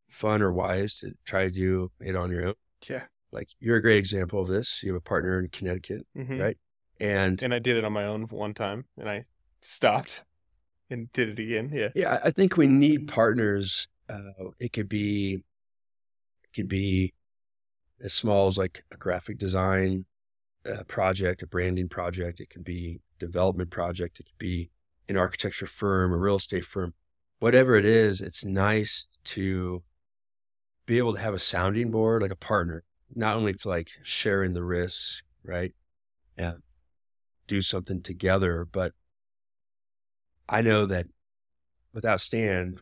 [0.08, 2.54] fun or wise to try to do it on your own.
[2.88, 3.04] Yeah.
[3.32, 4.82] Like you're a great example of this.
[4.82, 6.40] You have a partner in Connecticut, Mhm.
[6.40, 6.58] right?
[7.00, 9.24] And And I did it on my own one time and I
[9.60, 10.24] stopped
[10.90, 11.70] and did it again.
[11.72, 11.88] Yeah.
[11.94, 13.88] yeah, I think we need partners.
[14.08, 17.12] Uh, it could be, it could be
[18.02, 20.04] as small as like a graphic design
[20.70, 22.40] uh, project, a branding project.
[22.40, 24.20] It could be development project.
[24.20, 24.70] It could be
[25.08, 26.94] an architecture firm, a real estate firm,
[27.38, 28.20] whatever it is.
[28.20, 29.82] It's nice to
[30.86, 32.84] be able to have a sounding board, like a partner,
[33.14, 35.74] not only to like sharing the risks, right?
[36.36, 36.62] And
[37.46, 38.92] do something together, but
[40.48, 41.06] I know that
[41.92, 42.76] without Stan,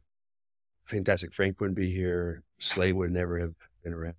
[0.85, 2.43] Fantastic Frank wouldn't be here.
[2.59, 4.15] Slate would never have been around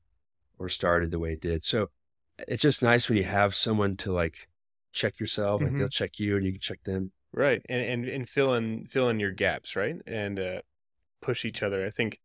[0.58, 1.64] or started the way it did.
[1.64, 1.90] So
[2.48, 4.48] it's just nice when you have someone to like
[4.92, 5.80] check yourself, like Mhm.
[5.80, 7.12] they'll check you and you can check them.
[7.32, 7.62] Right.
[7.68, 9.96] And and and fill in fill in your gaps, right?
[10.06, 10.62] And uh
[11.22, 11.86] push each other.
[11.86, 12.20] I think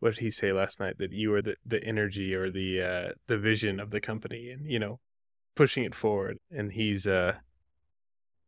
[0.00, 0.98] what did he say last night?
[0.98, 4.70] That you are the, the energy or the uh the vision of the company and
[4.70, 5.00] you know,
[5.54, 6.38] pushing it forward.
[6.50, 7.36] And he's uh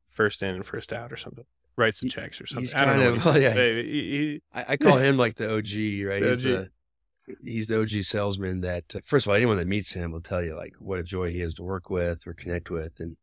[0.07, 1.47] first in and first out or something.
[1.76, 2.74] Writes He- checks or something.
[2.76, 3.12] I don't know.
[3.30, 3.54] of- yeah.
[3.54, 6.20] He- he- I, I call him like the OG, right?
[6.22, 6.42] The he's OG.
[6.44, 6.70] the
[7.44, 10.42] he's the OG salesman that uh, first of all, anyone that meets him will tell
[10.42, 13.16] you like what a joy he is to work with or connect with, and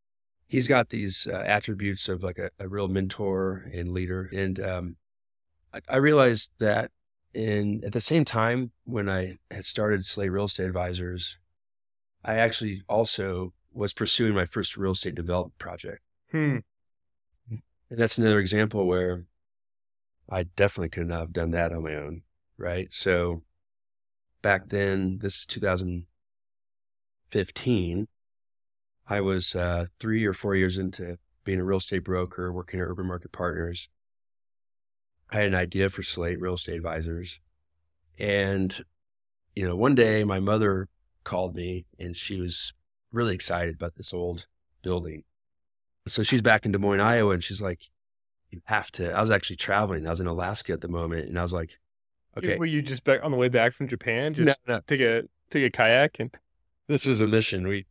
[0.47, 4.29] he's got these uh, attributes of like a, a real mentor and leader.
[4.33, 4.95] And um,
[5.73, 6.91] I, I realized that
[7.33, 11.37] in at the same time when I had started Slate Real Estate Advisors,
[12.23, 16.01] I actually also was pursuing my first real estate development project.
[16.31, 16.57] hmm.
[17.89, 19.25] And that's another example where
[20.29, 22.23] I definitely could not have done that on my own.
[22.57, 22.91] Right.
[22.91, 23.43] So
[24.41, 28.07] back then, this is 2015,
[29.09, 32.87] I was uh, three or four years into being a real estate broker, working at
[32.87, 33.87] Urban Market Partners.
[35.29, 37.39] I had an idea for Slate Real Estate Advisors.
[38.19, 38.83] And,
[39.55, 40.89] you know, one day my mother
[41.23, 42.73] called me and she was
[43.11, 44.47] really excited about this old
[44.81, 45.23] building.
[46.09, 47.81] So she's back in Des Moines, Iowa, and she's like,
[48.49, 50.07] "You have to." I was actually traveling.
[50.07, 51.77] I was in Alaska at the moment, and I was like,
[52.37, 54.33] "Okay, Were you just back on the way back from Japan?
[54.33, 56.35] Just no, no, take a take a kayak and
[56.87, 57.67] this was a mission.
[57.67, 57.85] We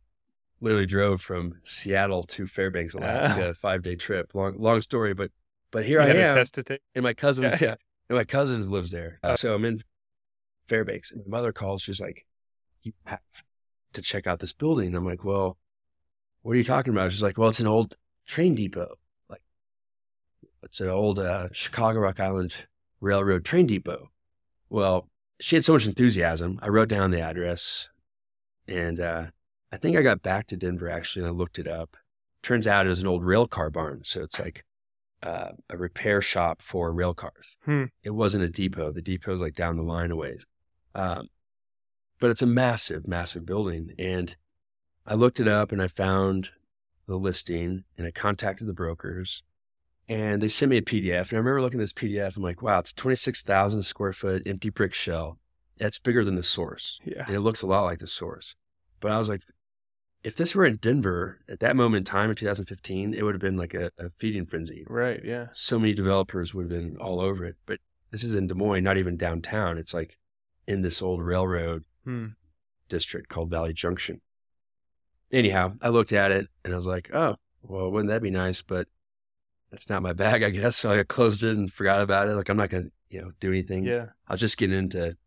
[0.59, 4.33] literally drove from Seattle to Fairbanks, Alaska, a five day trip.
[4.33, 5.31] Long, long story, but
[5.71, 6.81] but here you I am, test to take.
[6.95, 7.57] and my cousins, Yeah.
[7.61, 7.75] yeah,
[8.09, 9.19] and my cousin lives there.
[9.21, 9.83] Uh, so I'm in
[10.67, 11.81] Fairbanks, and my mother calls.
[11.81, 12.25] She's like,
[12.81, 13.19] "You have
[13.93, 15.57] to check out this building." I'm like, "Well,
[16.41, 17.95] what are you talking about?" She's like, "Well, it's an old
[18.27, 18.97] train depot.
[19.29, 19.41] Like,
[20.61, 22.53] it's an old uh, Chicago Rock Island
[23.01, 24.11] Railroad train depot."
[24.69, 25.09] Well,
[25.39, 26.59] she had so much enthusiasm.
[26.61, 27.89] I wrote down the address,
[28.67, 29.27] and uh,
[29.71, 31.97] I think I got back to Denver actually, and I looked it up.
[32.43, 34.63] Turns out it was an old rail car barn, so it's like
[35.23, 37.55] uh, a repair shop for rail cars.
[37.65, 37.85] Hmm.
[38.03, 38.91] It wasn't a depot.
[38.91, 40.45] The depot's like down the line a ways.
[40.95, 41.29] Um,
[42.19, 43.93] but it's a massive, massive building.
[43.97, 44.35] And
[45.05, 46.51] I looked it up and I found
[47.07, 49.43] the listing and I contacted the brokers
[50.09, 51.29] and they sent me a PDF.
[51.29, 52.37] And I remember looking at this PDF.
[52.37, 55.37] I'm like, wow, it's 26,000 square foot empty brick shell.
[55.77, 56.99] That's bigger than the source.
[57.05, 57.25] Yeah.
[57.27, 58.55] And it looks a lot like the source.
[58.99, 59.41] But I was like,
[60.23, 63.41] if this were in Denver at that moment in time in 2015, it would have
[63.41, 65.21] been like a, a feeding frenzy Right.
[65.23, 65.47] Yeah.
[65.53, 67.55] so many developers would have been all over it.
[67.65, 67.79] But
[68.11, 69.77] this is in Des Moines, not even downtown.
[69.77, 70.17] It's like
[70.65, 72.27] in this old railroad Hmm.
[72.89, 74.21] district called Valley Junction.
[75.31, 78.61] Anyhow, I looked at it and I was like, oh, well, wouldn't that be nice?
[78.61, 78.87] But
[79.71, 80.75] that's not my bag, I guess.
[80.75, 82.35] So I closed it and forgot about it.
[82.35, 83.83] Like, I'm not going to, you know, do anything.
[83.83, 84.07] Yeah.
[84.27, 85.17] I was just getting into,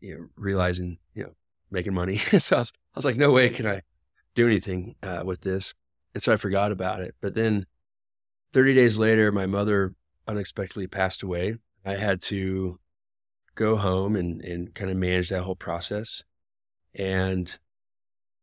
[0.00, 1.32] you know, realizing, you know,
[1.70, 2.16] making money.
[2.38, 3.82] so I was, I was like, no way can I
[4.34, 5.74] do anything uh, with this.
[6.14, 7.14] And so I forgot about it.
[7.20, 7.66] But then
[8.52, 9.94] 30 days later, my mother
[10.26, 11.56] unexpectedly passed away.
[11.84, 12.78] I had to
[13.54, 16.22] go home and, and kind of manage that whole process.
[16.94, 17.56] And,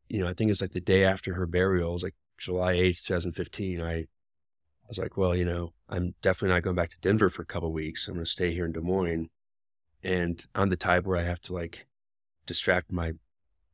[0.10, 2.76] you know, I think it's like the day after her burial, it was like July
[2.76, 3.82] 8th, 2015.
[3.82, 4.06] I, I
[4.88, 7.70] was like, well, you know, I'm definitely not going back to Denver for a couple
[7.70, 8.08] of weeks.
[8.08, 9.30] I'm going to stay here in Des Moines.
[10.04, 11.88] And I'm the type where I have to like
[12.46, 13.14] distract my,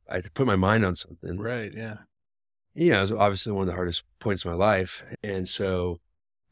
[0.08, 1.72] I have to put my mind on something Right.
[1.74, 1.98] Yeah.
[2.74, 5.02] you know, it was obviously one of the hardest points of my life.
[5.22, 6.00] And so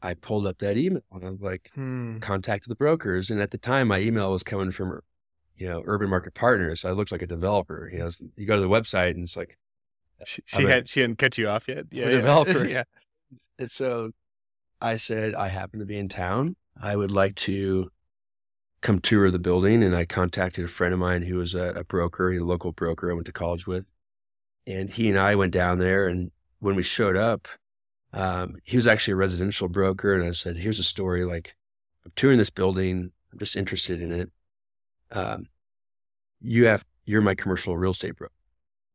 [0.03, 2.19] I pulled up that email and I was like, Hmm.
[2.19, 3.31] contacted the brokers.
[3.31, 4.99] And at the time, my email was coming from,
[5.57, 6.81] you know, Urban Market Partners.
[6.81, 7.89] So I looked like a developer.
[7.91, 9.57] You know, you go to the website and it's like,
[10.25, 11.85] She, she had she hadn't cut you off yet.
[11.91, 12.05] Yeah.
[12.05, 12.11] yeah.
[12.11, 12.65] developer.
[12.67, 12.83] yeah.
[13.57, 14.11] and so
[14.81, 16.55] I said, I happen to be in town.
[16.81, 17.91] I would like to
[18.81, 19.83] come tour the building.
[19.83, 23.11] And I contacted a friend of mine who was a, a broker, a local broker
[23.11, 23.85] I went to college with.
[24.65, 26.07] And he and I went down there.
[26.07, 27.47] And when we showed up,
[28.13, 30.13] um, he was actually a residential broker.
[30.15, 31.23] And I said, Here's a story.
[31.23, 31.55] Like,
[32.03, 33.11] I'm touring this building.
[33.31, 34.31] I'm just interested in it.
[35.11, 35.45] Um,
[36.41, 38.33] you have, you're my commercial real estate broker.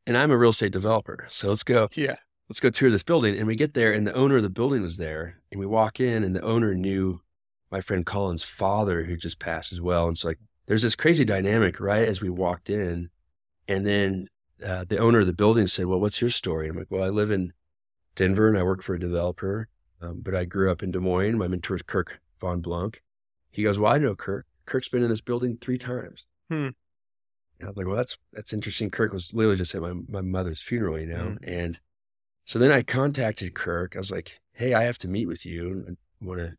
[0.07, 1.27] And I'm a real estate developer.
[1.29, 1.89] So let's go.
[1.95, 2.17] Yeah.
[2.49, 3.37] Let's go tour this building.
[3.37, 5.41] And we get there, and the owner of the building was there.
[5.51, 7.21] And we walk in, and the owner knew
[7.71, 10.07] my friend Colin's father, who just passed as well.
[10.07, 13.11] And so, like, there's this crazy dynamic right as we walked in.
[13.67, 14.29] And then
[14.65, 16.69] uh, the owner of the building said, Well, what's your story?
[16.69, 17.53] I'm like, Well, I live in
[18.15, 19.69] Denver and I work for a developer,
[20.01, 21.39] um, but I grew up in Des Moines.
[21.39, 23.03] My mentor is Kirk Von Blunck.
[23.51, 24.47] He goes, Well, I know Kirk.
[24.67, 26.27] Kirk's been in this building three times.
[26.51, 26.71] Hmm.
[27.59, 28.91] And I was like, Well, that's that's interesting.
[28.91, 31.37] Kirk was literally just at my, my mother's funeral, you know?
[31.43, 31.79] And
[32.45, 33.97] so then I contacted Kirk.
[33.97, 35.85] I was like, Hey, I have to meet with you.
[35.89, 36.55] I want to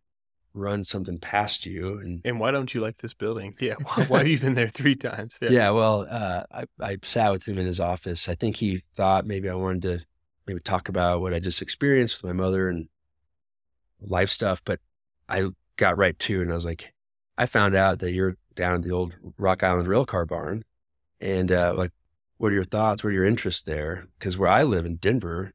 [0.53, 1.99] run something past you.
[1.99, 3.55] And And why don't you like this building?
[3.59, 3.75] Yeah.
[3.83, 5.37] Why, why have you been there three times?
[5.41, 8.27] yeah, well, uh, I, I sat with him in his office.
[8.27, 9.99] I think he thought maybe I wanted to
[10.47, 12.87] maybe talk about what I just experienced with my mother and
[14.01, 14.61] life stuff.
[14.65, 14.79] But
[15.29, 16.91] I got right to it and I was like,
[17.37, 20.63] I found out that you're down at the old Rock Island Railcar Barn.
[21.19, 21.91] And uh, like,
[22.37, 23.03] what are your thoughts?
[23.03, 24.07] What are your interests there?
[24.19, 25.53] Because where I live in Denver,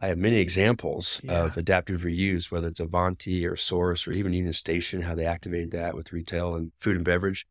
[0.00, 1.44] I have many examples Yeah.
[1.44, 5.70] of adaptive reuse, whether it's Avanti or Source or even Union Station, how they activated
[5.72, 7.46] that with retail and food and beverage.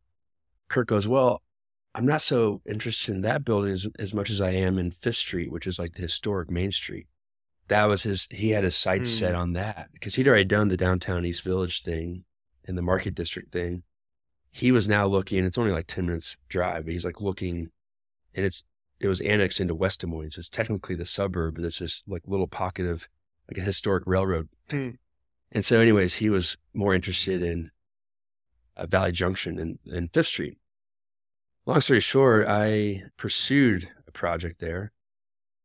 [0.68, 1.42] Kirk goes, Well,
[1.94, 5.16] I'm not so interested in that building as, as much as I am in Fifth
[5.16, 7.06] Street, which is like the historic Main Street.
[7.68, 9.40] That was his, he had his sights set Hmm.
[9.40, 12.24] on that because he'd already done the downtown East Village thing
[12.66, 13.82] and the Market District thing.
[14.50, 17.70] He was now looking, it's only like 10 minutes drive, but he's like looking
[18.34, 18.64] and it's,
[19.00, 20.30] it was annexed into West Des Moines.
[20.30, 23.08] So it's technically the suburb, but it's this like little pocket of
[23.48, 24.48] like a historic railroad.
[24.70, 24.90] Hmm.
[25.50, 27.70] And so, anyways, he was more interested in
[28.76, 30.58] uh, Valley Junction and, and Fifth Street.
[31.64, 34.92] Long story short, I pursued a project there.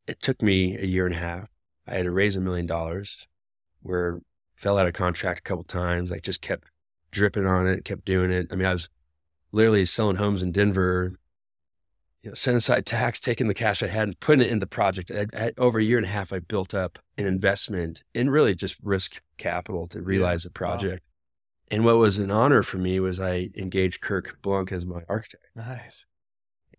[0.08, 1.50] It took me a year and a half.
[1.88, 3.28] I had to raise a million dollars,
[3.82, 4.22] where
[4.56, 6.12] fell out of contract a couple times.
[6.12, 6.68] I just kept
[7.14, 8.48] dripping on it, kept doing it.
[8.52, 8.90] I mean, I was
[9.52, 11.14] literally selling homes in Denver,
[12.22, 14.68] you know, set aside tax, taking the cash I had and putting it in the
[14.68, 15.12] project.
[15.12, 18.56] I, I, over a year and a half, I built up an investment in really
[18.56, 21.04] just risk capital to realize a project.
[21.70, 25.46] And what was an honor for me was I engaged Kirk Blunck as my architect.
[25.56, 26.06] Nice.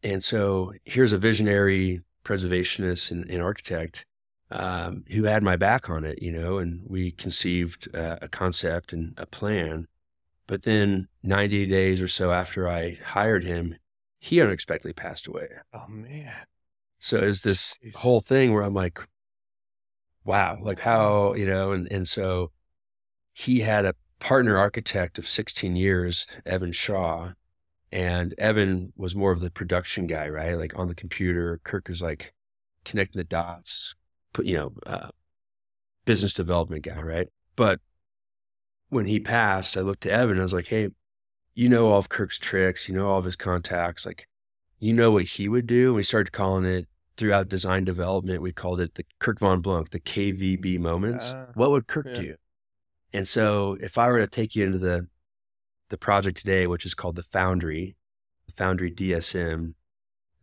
[0.02, 4.04] And so here's a visionary preservationist and, and architect
[4.50, 8.92] um, who had my back on it, you know, and we conceived uh, a concept
[8.92, 9.88] and a plan.
[10.46, 13.76] But then 90 days or so after I hired him,
[14.18, 15.48] he unexpectedly passed away.
[15.72, 16.34] Oh man.
[16.98, 17.94] So it was this Jeez.
[17.96, 18.98] whole thing where I'm like,
[20.24, 22.50] wow, like how, you know, and, and so
[23.32, 27.32] he had a partner architect of 16 years, Evan Shaw.
[27.92, 30.58] And Evan was more of the production guy, right?
[30.58, 31.60] Like on the computer.
[31.62, 32.32] Kirk was like
[32.84, 33.94] connecting the dots,
[34.32, 35.10] put, you know, uh,
[36.04, 37.28] business development guy, right?
[37.54, 37.80] But
[38.94, 40.90] when he passed, I looked to Evan I was like, hey,
[41.54, 44.26] you know all of Kirk's tricks, you know all of his contacts, like
[44.78, 45.88] you know what he would do.
[45.88, 46.86] And we started calling it
[47.16, 48.42] throughout design development.
[48.42, 51.32] We called it the Kirk Von Blunck, the KVB moments.
[51.34, 52.14] Ah, what would Kirk yeah.
[52.14, 52.34] do?
[53.12, 55.08] And so if I were to take you into the
[55.90, 57.96] the project today, which is called the Foundry,
[58.46, 59.74] the Foundry DSM,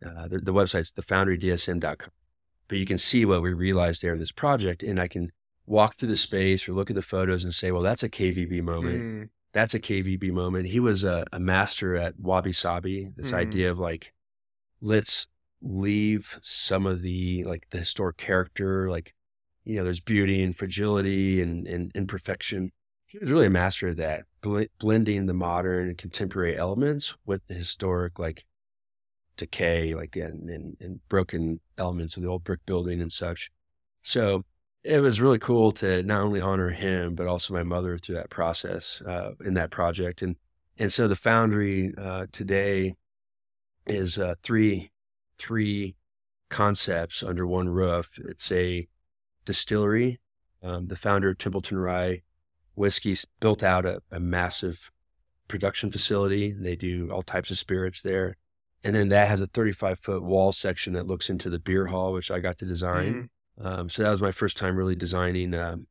[0.04, 2.10] uh, the, the website's thefoundrydsm.com.
[2.68, 5.32] But you can see what we realized there in this project, and I can
[5.66, 8.62] walk through the space or look at the photos and say, well, that's a KVB
[8.62, 9.28] moment Mm.
[9.52, 10.68] that's a KVB moment.
[10.68, 13.10] He was a, a master at wabi sabi.
[13.16, 13.36] This Mhm.
[13.36, 14.12] idea of like,
[14.80, 15.26] let's
[15.60, 19.14] leave some of the like the historic character, like,
[19.64, 22.72] you know, there's beauty and fragility and, and imperfection.
[23.06, 27.46] He was really a master of that, bl- blending the modern and contemporary elements with
[27.46, 28.46] the historic, like
[29.36, 33.50] decay, like and, and, and broken elements of the old brick building and such.
[34.02, 34.44] So
[34.84, 38.30] it was really cool to not only honor him but also my mother through that
[38.30, 40.22] process uh, in that project.
[40.22, 40.36] And
[40.78, 42.96] and so the foundry uh, today
[43.86, 44.90] is uh, three
[45.38, 45.96] three
[46.48, 48.18] concepts under one roof.
[48.24, 48.88] It's a
[49.44, 50.20] distillery
[50.62, 52.22] um, the founder of templeton rye
[52.74, 54.90] whiskey built out a, a massive
[55.48, 56.52] production facility.
[56.52, 58.36] They do all types of spirits there.
[58.84, 62.12] And then that has a 35 foot wall section that looks into the beer hall
[62.12, 63.14] which i got to design.
[63.14, 63.28] Mm.
[63.60, 65.54] Um, so that was my first time really designing.
[65.54, 65.86] Um,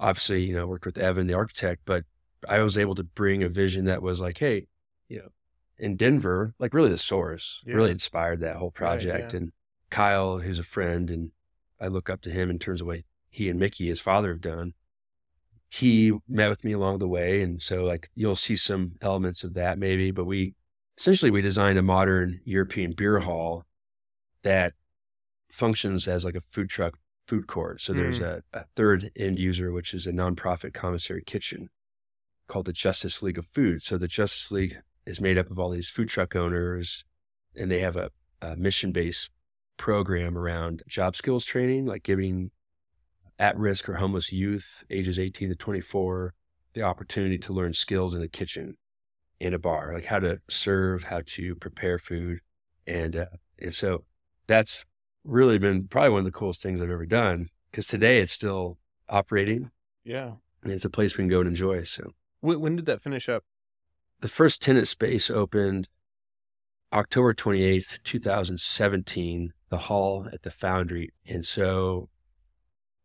[0.00, 2.04] obviously, you know, worked with Evan, the architect, but
[2.48, 4.66] I was able to bring a vision that was like, hey,
[5.08, 5.28] you know,
[5.78, 7.74] in Denver, like really the source Yeah.
[7.74, 9.32] really inspired that whole project.
[9.32, 9.36] yeah.
[9.38, 9.52] And
[9.90, 11.30] Kyle, who's a friend, and
[11.80, 13.00] I look up to him in terms of what
[13.30, 14.74] he and Mickey, his father, have done.
[15.68, 17.40] he met with me along the way.
[17.40, 20.54] And so like you'll see some elements of that maybe, but we
[20.98, 23.64] essentially we designed a modern European beer hall
[24.42, 24.74] that
[25.52, 26.98] functions as like a food truck
[27.28, 27.80] food court.
[27.80, 31.68] So there's a, a third end user, which is a nonprofit commissary kitchen
[32.48, 33.82] called the Justice League of Food.
[33.82, 37.04] So the Justice League is made up of all these food truck owners,
[37.54, 39.30] and they have a, a mission based
[39.76, 42.50] program around job skills training, like giving
[43.38, 46.34] at risk or homeless youth ages 18 to 24
[46.74, 48.76] the opportunity to learn skills in a kitchen
[49.40, 52.40] in a bar, like how to serve, how to prepare food.
[52.86, 53.26] And, uh,
[53.58, 54.04] and so
[54.46, 54.84] that's
[55.24, 58.78] really been probably one of the coolest things I've ever done because today it's still
[59.08, 59.70] operating
[60.04, 60.32] Yeah.
[60.62, 61.84] and it's a place we can go and enjoy.
[61.84, 63.44] So When, when did that finish up?
[64.20, 65.88] the first tenant space opened
[66.92, 71.12] October 28th, 2017, the hall at the foundry.
[71.26, 72.08] And so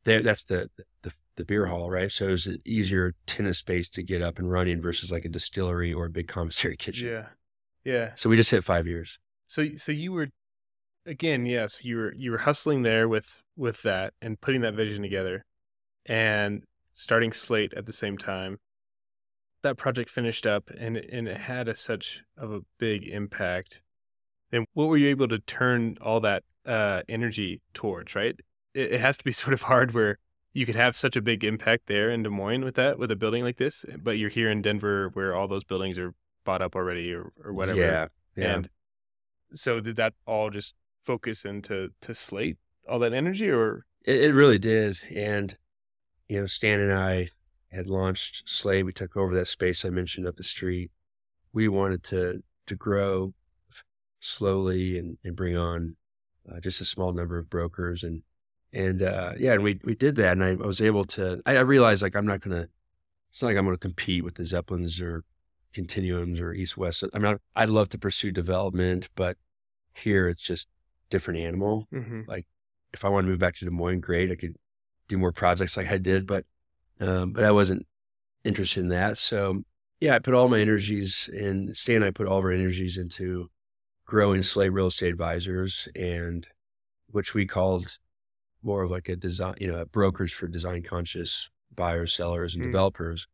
[0.03, 0.69] there, that's the,
[1.03, 2.11] the, the beer hall, right?
[2.11, 5.29] So it was an easier tenant space to get up and running versus like a
[5.29, 7.07] distillery or a big commissary kitchen.
[7.07, 7.25] Yeah.
[7.83, 8.11] Yeah.
[8.15, 9.17] So we just hit five years.
[9.45, 10.27] So so you were
[11.07, 15.01] again, yes, you were you were hustling there with with that and putting that vision
[15.01, 15.45] together
[16.05, 18.59] and starting Slate at the same time.
[19.63, 23.81] That project finished up and it- and it had a such of a big impact.
[24.51, 28.15] Then what were you able to turn all that uh, energy towards?
[28.15, 28.35] Right,
[28.73, 30.19] it, it has to be sort of hard where
[30.53, 33.15] you could have such a big impact there in Des Moines with that with a
[33.15, 36.13] building like this, but you're here in Denver where all those buildings are
[36.45, 37.79] bought up already or or whatever.
[37.79, 38.07] Yeah.
[38.35, 38.53] Yeah.
[38.55, 38.69] And
[39.53, 40.75] so did that all just
[41.07, 42.57] focus into to Slate
[42.89, 44.99] all that energy or It, it really did.
[45.15, 45.57] And,
[46.27, 47.29] you know, Stan and I
[47.71, 48.85] had launched Slate.
[48.85, 50.91] We took over that space I mentioned up the street.
[51.53, 53.33] We wanted to, to grow
[54.19, 55.95] slowly and, and bring on
[56.49, 58.03] uh, just a small number of brokers.
[58.03, 58.23] And,
[58.73, 60.33] and, uh, yeah, and we, we did that.
[60.33, 62.67] And I, I was able to, I, I realized like, I'm not to,
[63.29, 65.23] it's not like I'm to compete with the Zeppelins or
[65.73, 67.03] Continuums or East West.
[67.13, 69.37] I'm not, I'd love to pursue development, but
[69.93, 70.67] here it's just
[71.09, 72.21] different animal mm-hmm.
[72.93, 74.31] if I want to move back to Des Moines, great.
[74.31, 74.55] I could
[75.07, 76.45] do more projects like I did, but
[76.99, 77.85] um, but I wasn't
[78.43, 79.17] interested in that.
[79.17, 79.63] So
[79.99, 82.97] yeah, I put all my energies and Stan and I put all of our energies
[82.97, 83.49] into
[84.05, 86.47] growing Slate Real Estate Advisors and
[87.07, 87.97] which we called
[88.63, 92.67] more of like a design, you know, brokers for design conscious buyers, sellers, and Mm.
[92.67, 93.27] developers.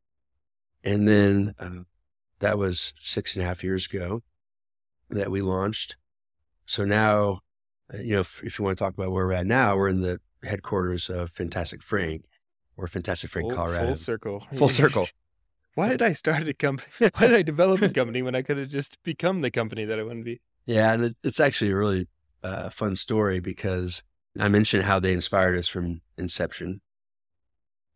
[0.83, 1.83] And then uh,
[2.39, 4.21] that was six and a half years ago
[5.09, 5.95] that we launched.
[6.65, 7.39] So now
[7.93, 10.01] you know, if, if you want to talk about where we're at now, we're in
[10.01, 12.25] the headquarters of Fantastic Frank
[12.77, 13.87] or Fantastic Frank, full, Colorado.
[13.87, 14.39] full circle.
[14.55, 15.07] Full circle.
[15.75, 16.91] Why did I start a company?
[16.99, 19.99] Why did I develop a company when I could have just become the company that
[19.99, 20.41] I want to be?
[20.65, 22.07] Yeah, and it, it's actually a really
[22.43, 24.03] uh, fun story because
[24.39, 26.81] I mentioned how they inspired us from inception.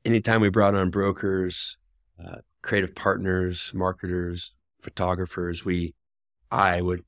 [0.03, 1.77] Anytime we brought on brokers,
[2.23, 5.93] uh, creative partners, marketers, photographers, we,
[6.49, 7.03] I would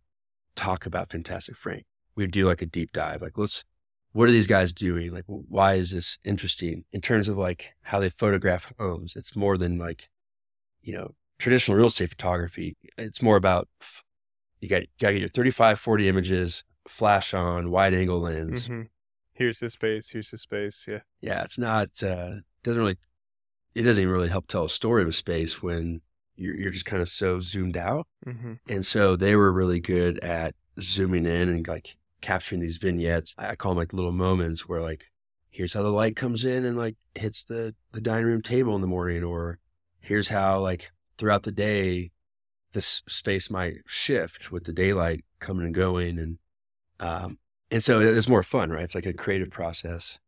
[0.55, 1.85] talk about Fantastic Frank.
[2.19, 3.63] We'd do like a deep dive, like let's,
[4.11, 5.13] what are these guys doing?
[5.13, 9.15] Like, why is this interesting in terms of like how they photograph homes?
[9.15, 10.09] It's more than like,
[10.81, 12.75] you know, traditional real estate photography.
[12.97, 13.69] It's more about
[14.59, 18.67] you got, you got to get your 35, 40 images, flash on, wide angle lens.
[18.67, 18.87] Mhm.
[19.31, 20.09] Here's the space.
[20.09, 20.85] Here's the space.
[20.87, 20.99] Yeah.
[21.21, 22.97] Yeah, it's not, uh, doesn't really,
[23.75, 26.01] it doesn't even really help tell a story of a space when
[26.35, 28.07] you're, you're just kind of so zoomed out.
[28.27, 28.53] Mm-hmm.
[28.67, 33.35] And so they were really good at zooming in and like capturing these vignettes.
[33.37, 35.05] I call them like little moments where like,
[35.49, 38.81] here's how the light comes in and like hits the, the dining room table in
[38.81, 39.59] the morning, or
[39.99, 42.11] here's how like throughout the day,
[42.73, 46.19] this space might shift with the daylight coming and going.
[46.19, 46.37] And,
[46.99, 47.39] um,
[47.71, 48.83] and so it's more fun, right?
[48.83, 50.19] It's like a creative process.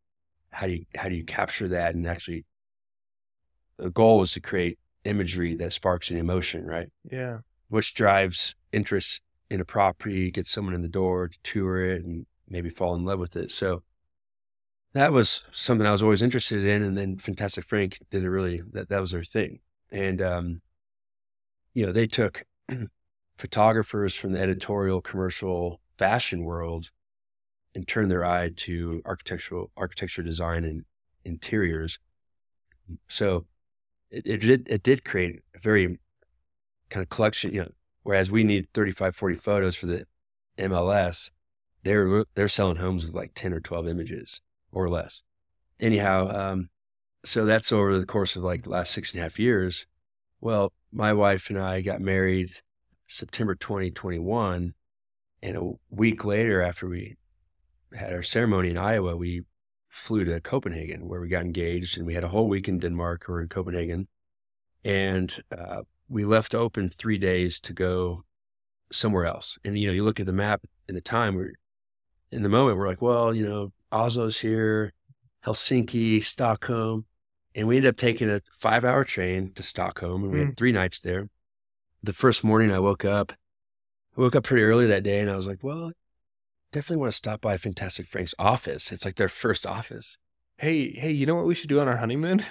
[0.52, 1.96] How do you, how do you capture that?
[1.96, 2.46] And actually
[3.78, 6.90] the goal was to create imagery that sparks an emotion, right?
[7.10, 7.40] Yeah.
[7.72, 9.22] which drives interest
[9.52, 13.04] in a property, get someone in the door to tour it and maybe fall in
[13.04, 13.52] love with it.
[13.52, 13.84] So
[14.94, 16.82] that was something I was always interested in.
[16.82, 19.60] And then Fantastic Frank did it really, that, that was their thing.
[19.92, 20.62] And, um,
[21.74, 22.46] you know, they took
[23.38, 26.90] photographers from the editorial, commercial, fashion world
[27.76, 30.86] and turned their eye to architectural, architecture design and
[31.26, 32.00] interiors.
[33.10, 33.48] So
[34.10, 36.00] it, it did, it did create a very
[36.90, 37.72] kind of collection, you know,
[38.04, 40.06] whereas we need 35, 40 photos for the
[40.58, 41.32] MLS,
[41.84, 44.42] they're, they're selling homes with like 10 or 12 images
[44.72, 45.24] or less.
[45.80, 46.70] Anyhow, um,
[47.24, 49.86] so that's over the course of like the last six and a half years.
[50.40, 52.52] Well, my wife and I got married
[53.08, 54.74] September 2021.
[55.44, 57.18] And a week later, after we
[57.94, 59.44] had our ceremony in Iowa, we
[59.90, 63.28] flew to Copenhagen where we got engaged and we had a whole week in Denmark
[63.30, 64.08] or in Copenhagen.
[64.84, 65.82] And uh,
[66.12, 68.26] we left open three days to go
[68.92, 69.58] somewhere else.
[69.64, 71.54] And, you know, you look at the map and the time, we're
[72.32, 74.94] in the moment, we're like, well, you know, Oslo's here,
[75.46, 77.06] Helsinki, Stockholm.
[77.56, 80.58] And we ended up taking a five hour train to Stockholm and we had mm.
[80.58, 81.30] three nights there.
[82.04, 83.34] The first morning I woke up,
[84.18, 85.92] I woke up pretty early that day and I was like, well,
[86.72, 88.92] definitely want to stop by Fantastic Frank's office.
[88.92, 90.18] It's like their first office.
[90.58, 92.44] Hey, hey, you know what we should do on our honeymoon?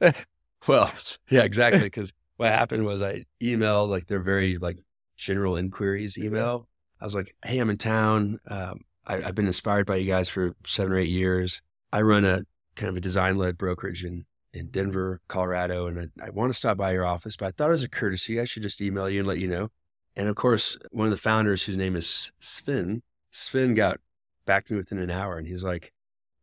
[0.66, 0.90] Well,
[1.30, 1.80] yeah, exactly.
[1.84, 4.78] Because what happened was I emailed like their very like
[5.16, 6.68] general inquiries email.
[7.00, 8.38] I was like, "Hey, I'm in town.
[8.48, 11.62] Um, I, I've been inspired by you guys for seven or eight years.
[11.92, 12.42] I run a
[12.74, 16.56] kind of a design led brokerage in in Denver, Colorado, and I, I want to
[16.58, 17.36] stop by your office.
[17.36, 19.70] But I thought as a courtesy, I should just email you and let you know."
[20.16, 24.00] And of course, one of the founders, whose name is Sven, Sven got
[24.46, 25.92] back to me within an hour, and he's like,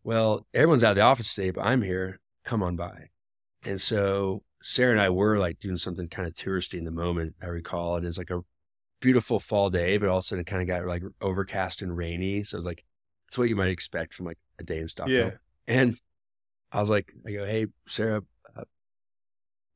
[0.04, 2.20] "Well, everyone's out of the office today, but I'm here.
[2.44, 3.10] Come on by."
[3.66, 7.36] And so Sarah and I were like doing something kind of touristy in the moment.
[7.42, 8.42] I recall it was like a
[9.02, 12.44] beautiful fall day, but all of also it kind of got like overcast and rainy.
[12.44, 12.86] So it's like
[13.28, 15.18] it's what you might expect from like a day in Stockholm.
[15.18, 15.32] Yeah.
[15.68, 15.98] And
[16.72, 18.22] I was like, I go, hey Sarah,
[18.56, 18.64] uh,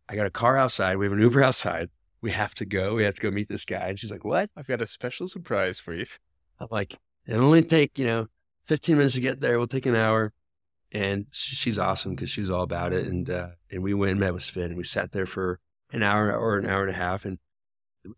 [0.08, 0.98] I got a car outside.
[0.98, 1.90] We have an Uber outside.
[2.22, 2.96] We have to go.
[2.96, 3.90] We have to go meet this guy.
[3.90, 4.50] And she's like, what?
[4.56, 6.06] I've got a special surprise for you.
[6.60, 8.28] I'm like, it'll only take you know
[8.68, 9.58] 15 minutes to get there.
[9.58, 10.34] We'll take an hour
[10.92, 13.06] and she's awesome because she was all about it.
[13.08, 15.60] And uh, and we went and met with Sven, and we sat there for
[15.92, 17.40] an hour or an hour and a half, and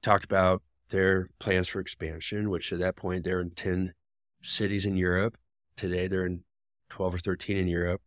[0.02, 2.50] talked about their plans for expansion.
[2.50, 3.94] Which at that point they're in ten
[4.42, 5.38] cities in Europe.
[5.76, 6.44] Today they're in
[6.90, 8.02] twelve or thirteen in Europe.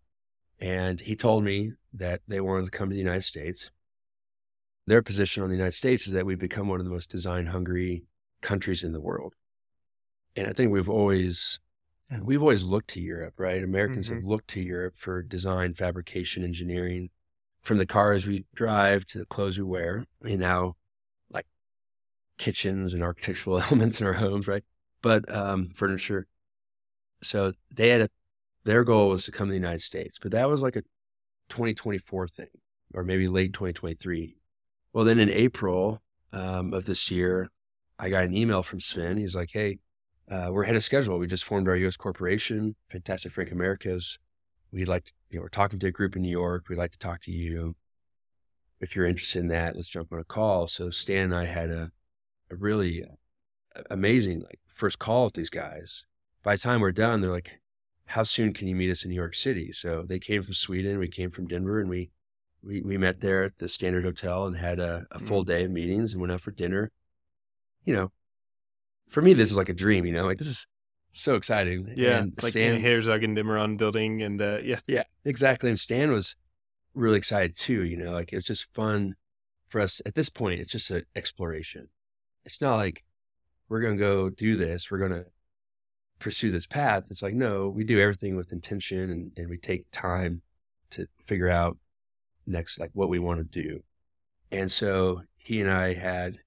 [0.60, 3.72] And he told me that they wanted to come to the United States.
[4.86, 7.46] Their position on the United States is that we've become one of the most design
[7.46, 8.04] hungry
[8.40, 9.34] countries in the world.
[10.36, 11.58] And I think we've always
[12.12, 13.62] and we've always looked to Europe, right?
[13.62, 14.16] Americans Mhm.
[14.16, 17.10] have looked to Europe for design, fabrication, engineering,
[17.62, 20.76] from the cars we drive to the clothes we wear, and now
[21.30, 21.46] like
[22.38, 24.64] kitchens and architectural elements in our homes, right?
[25.00, 26.26] But um, furniture.
[27.22, 28.08] So they had a,
[28.64, 30.82] their goal was to come to the United States, but that was like a
[31.48, 32.48] 2024 thing,
[32.94, 34.36] or maybe late 2023.
[34.92, 36.02] Well, then in April
[36.32, 37.48] um, of this year,
[37.98, 39.16] I got an email from Sven.
[39.16, 39.78] He's like, "Hey,
[40.30, 41.18] uh, we're ahead of schedule.
[41.18, 41.96] We just formed our U.S.
[41.96, 44.18] corporation, Fantastic Frank Americas.
[44.72, 46.68] We'd like to, you know, we're talking to a group in New York.
[46.68, 47.76] We'd like to talk to you.
[48.80, 50.68] If you're interested in that, let's jump on a call.
[50.68, 51.92] So Stan and I had a,
[52.50, 56.04] a really uh, amazing like first call with these guys.
[56.42, 57.60] By the time we're done, they're like,
[58.06, 59.70] how soon can you meet us in New York City?
[59.72, 60.98] So they came from Sweden.
[60.98, 62.10] We came from Denver and we,
[62.62, 65.70] we, we met there at the Standard Hotel and had a, a full day of
[65.70, 66.90] meetings and went out for dinner.
[67.84, 68.12] You know,
[69.12, 70.66] for me, this is like a dream, you know, like this is
[71.12, 71.92] so exciting.
[71.96, 75.68] Yeah, And like Stan, in Herzog and de Meuron building, and uh, yeah, yeah, exactly.
[75.68, 76.34] And Stan was
[76.94, 79.14] really excited too, you know, like it was just fun
[79.68, 80.60] for us at this point.
[80.60, 81.88] It's just an exploration.
[82.44, 83.04] It's not like
[83.68, 84.90] we're going to go do this.
[84.90, 85.26] We're going to
[86.18, 87.08] pursue this path.
[87.10, 90.42] It's like, no, we do everything with intention and, and we take time
[90.90, 91.76] to figure out
[92.46, 93.82] next, like what we want to do.
[94.50, 96.38] And so he and I had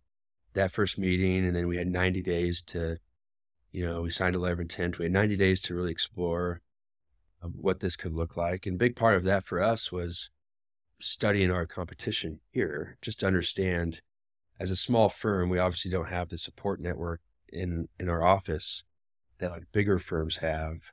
[0.55, 2.97] that first meeting and then we had 90 days to,
[3.71, 4.97] you know, we signed a letter of intent.
[4.97, 6.61] We had 90 days to really explore
[7.41, 8.65] um, what this could look like.
[8.65, 10.29] And a big part of that for us was
[10.99, 14.01] studying our competition here, just to understand
[14.59, 18.83] as a small firm, we obviously don't have the support network in, in our office
[19.39, 20.91] that like bigger firms have.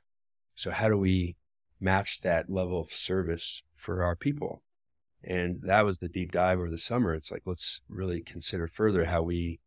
[0.55, 1.37] So how do we
[1.79, 4.61] match that level of service for our people?
[5.23, 7.13] And that was the deep dive over the summer.
[7.13, 9.59] It's like, let's really consider further how we,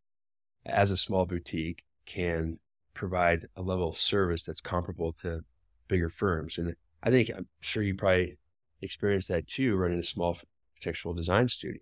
[0.64, 2.58] as a small boutique, can
[2.94, 5.44] provide a level of service that's comparable to
[5.88, 6.58] bigger firms.
[6.58, 8.36] And I think I'm sure you probably
[8.82, 10.38] experienced that too, running a small
[10.74, 11.80] architectural design studio.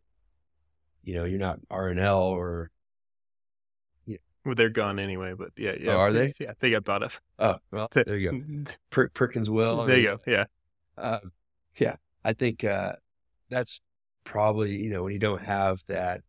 [1.02, 2.70] You know, you're not RNL or
[4.44, 5.32] well, they're gone anyway.
[5.32, 6.32] But yeah, yeah, Oh, are they?
[6.38, 7.12] Yeah, they got bought up.
[7.38, 8.72] oh well, there you go.
[8.90, 9.86] Per- Perkins will.
[9.86, 10.18] There you go.
[10.26, 10.44] Yeah,
[10.98, 11.20] Uh,
[11.76, 12.92] yeah, I think uh,
[13.50, 13.80] that's
[14.24, 16.22] probably you know when you don't have that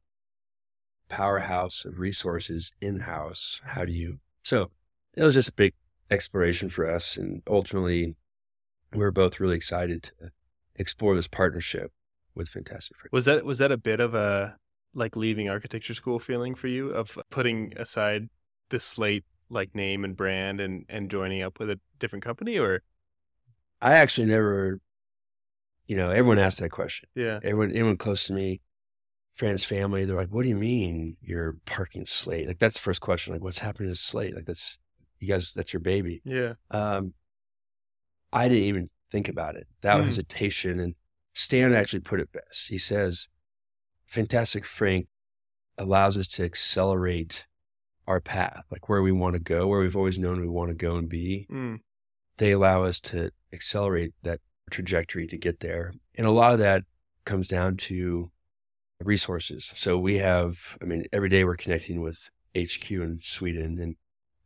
[1.10, 4.20] powerhouse of resources in house, how do you?
[4.44, 4.72] So
[5.14, 5.74] it was just a big
[6.10, 8.16] exploration for us, and ultimately,
[8.94, 10.32] we were both really excited to
[10.76, 11.92] explore this partnership
[12.36, 13.14] with Fantastic Frank.
[13.14, 14.58] was that was that a bit of a
[14.94, 18.30] like leaving architecture school feeling for you of putting aside
[18.70, 22.82] the slate like name and brand and and joining up with a different company or
[23.82, 24.80] I actually never,
[25.88, 27.10] you know, everyone asked that question.
[27.16, 28.62] yeah Everyone, anyone close to me,
[29.34, 33.02] friends, family, they're like, "What do you mean you're parking Slate?" Like that's the first
[33.02, 33.34] question.
[33.34, 34.36] Like, what's happening to Slate?
[34.36, 34.78] Like that's
[35.20, 36.22] you guys, that's your baby.
[36.26, 37.14] yeah Um,
[38.34, 39.68] I didn't even think about it.
[39.82, 40.04] That Mm.
[40.06, 40.80] hesitation.
[40.80, 40.96] And
[41.34, 42.68] Stan actually put it best.
[42.70, 43.30] He says,
[44.06, 45.08] Fantastic Frank
[45.78, 47.46] allows us to accelerate
[48.08, 50.76] our path, like where we want to go, where we've always known we want to
[50.76, 51.48] go and be.
[51.52, 51.80] Mm.
[52.38, 55.94] They allow us to accelerate that trajectory to get there.
[56.16, 56.84] And a lot of that
[57.26, 58.32] comes down to
[59.04, 59.72] resources.
[59.76, 63.80] So we have, I mean, every day we're connecting with HQ in Sweden.
[63.80, 63.96] And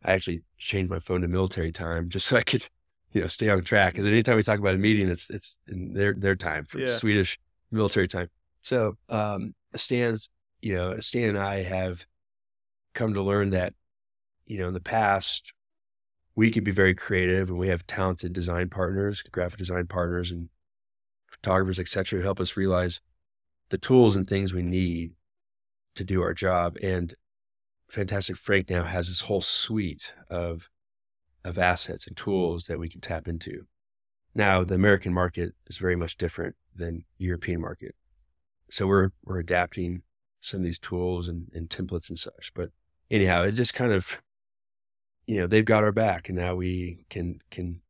[0.04, 2.68] I actually changed my phone to military time just so I could,
[3.12, 3.94] you know, stay on track.
[3.94, 6.96] Because anytime we talk about a meeting, it's it's in their their time for Yeah.
[6.96, 7.40] Swedish
[7.72, 8.30] military time.
[8.62, 10.30] So um Stan's,
[10.62, 12.06] you know, Stan and I have
[12.94, 13.74] come to learn that,
[14.46, 15.54] you know, in the past
[16.40, 20.48] we could be very creative and we have talented design partners, graphic design partners and
[21.30, 23.02] photographers, et cetera, who help us realize
[23.72, 25.12] the tools and things we need
[25.96, 26.78] to do our job.
[26.82, 27.14] And
[27.92, 30.70] Fantastic Frank now has this whole suite of
[31.44, 33.66] of assets and tools that we can tap into.
[34.34, 37.96] Now, the American market is very much different than European market.
[38.72, 40.04] So we're we're adapting
[40.40, 42.54] some of these tools and, and templates and such.
[42.56, 42.70] But
[43.12, 44.22] anyhow, it just kind of
[45.30, 47.82] you know, they've got our back and now we can can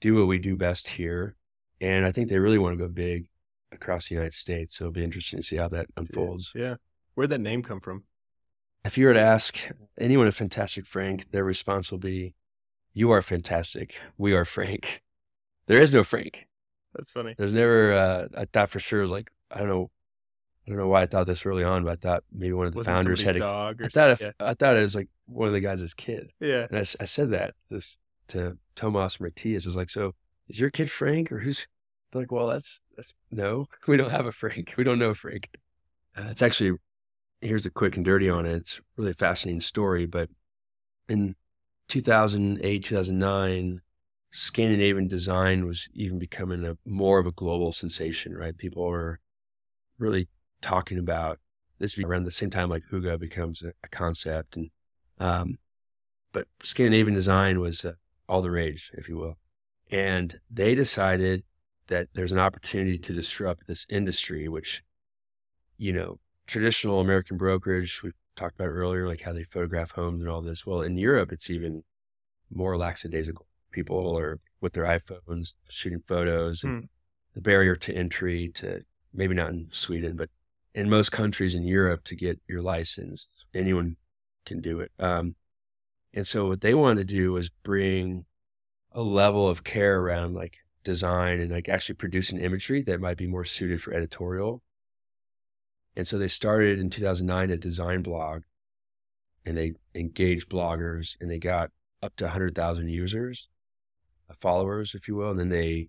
[0.00, 1.36] do what we do best here.
[1.80, 3.28] And I think they really want to go big
[3.70, 4.76] across the United States.
[4.76, 6.50] So it'll be interesting to see how that unfolds.
[6.56, 6.74] Yeah.
[7.14, 8.02] Where'd that name come from?
[8.84, 9.56] If you were to ask
[9.96, 12.34] anyone at Fantastic Frank, their response will be,
[12.94, 13.96] You are fantastic.
[14.16, 15.02] We are Frank.
[15.68, 16.48] There is no Frank.
[16.94, 17.36] That's funny.
[17.38, 19.92] There's never uh I thought for sure like I don't know
[20.68, 22.72] I don't know why I thought this early on, but I thought maybe one of
[22.72, 24.32] the Wasn't founders had a dog or I thought something?
[24.38, 26.30] I thought it was like one of the guys' kid.
[26.40, 26.66] yeah.
[26.68, 27.96] And I, I said that this
[28.28, 29.66] to Tomas Matias.
[29.66, 30.14] I was like, so
[30.46, 31.66] is your kid Frank or who's
[32.12, 34.74] they're like, well, that's, that's no, we don't have a Frank.
[34.76, 35.48] We don't know Frank.
[36.16, 36.78] Uh, it's actually,
[37.40, 38.56] here's the quick and dirty on it.
[38.56, 40.28] It's really a fascinating story, but
[41.08, 41.34] in
[41.88, 43.80] 2008, 2009,
[44.30, 48.56] Scandinavian design was even becoming a more of a global sensation, right?
[48.56, 49.20] People were
[49.98, 50.28] really
[50.60, 51.38] talking about
[51.78, 54.70] this be around the same time like hygge becomes a, a concept and,
[55.18, 55.58] um,
[56.32, 57.92] but Scandinavian design was uh,
[58.28, 59.38] all the rage, if you will.
[59.90, 61.44] And they decided
[61.86, 64.82] that there's an opportunity to disrupt this industry, which,
[65.78, 70.28] you know, traditional American brokerage, we talked about earlier, like how they photograph homes and
[70.28, 70.66] all this.
[70.66, 71.82] Well, in Europe, it's even
[72.50, 73.46] more lackadaisical.
[73.70, 76.88] People are with their iPhones shooting photos and
[77.34, 78.82] the barrier to entry to
[79.14, 80.28] maybe not in Sweden, but
[80.78, 83.96] in most countries in Europe to get your license, anyone
[84.46, 84.92] can do it.
[85.00, 85.34] Um,
[86.14, 88.26] and so what they wanted to do was bring
[88.92, 93.26] a level of care around like design and like actually producing imagery that might be
[93.26, 94.62] more suited for editorial.
[95.96, 98.42] And so they started in 2009 a design blog
[99.44, 101.70] and they engaged bloggers and they got
[102.04, 103.48] up to 100,000 users,
[104.30, 105.30] uh, followers, if you will.
[105.30, 105.88] And then they,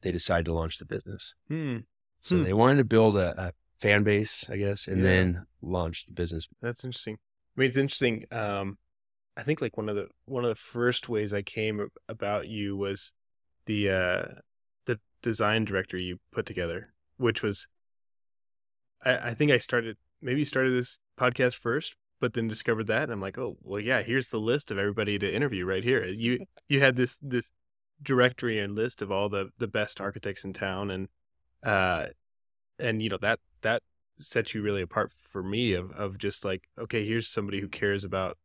[0.00, 1.34] they decided to launch the business.
[1.46, 1.78] Hmm.
[2.20, 2.42] So Hmm.
[2.42, 3.52] they wanted to build a, a
[3.82, 5.10] fan base, I guess, and Yeah.
[5.10, 6.48] then launch the business.
[6.62, 7.18] That's interesting.
[7.56, 8.24] I mean, it's interesting.
[8.30, 8.78] Um,
[9.36, 12.76] I think like one of the one of the first ways I came about you
[12.76, 13.12] was
[13.66, 14.24] the uh,
[14.86, 17.66] the design director you put together, which was
[19.04, 23.12] I, I think I started maybe started this podcast first, but then discovered that and
[23.12, 24.02] I'm like, oh well, yeah.
[24.02, 26.04] Here's the list of everybody to interview right here.
[26.04, 27.50] You you had this this
[28.02, 31.08] directory and list of all the the best architects in town, and
[31.64, 32.06] uh,
[32.78, 33.82] and you know that that
[34.18, 38.04] sets you really apart for me of of just like okay here's somebody who cares
[38.04, 38.38] about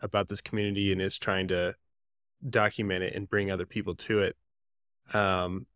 [0.00, 1.74] about this community and is trying to
[2.48, 4.36] document it and bring other people to it
[5.14, 5.66] um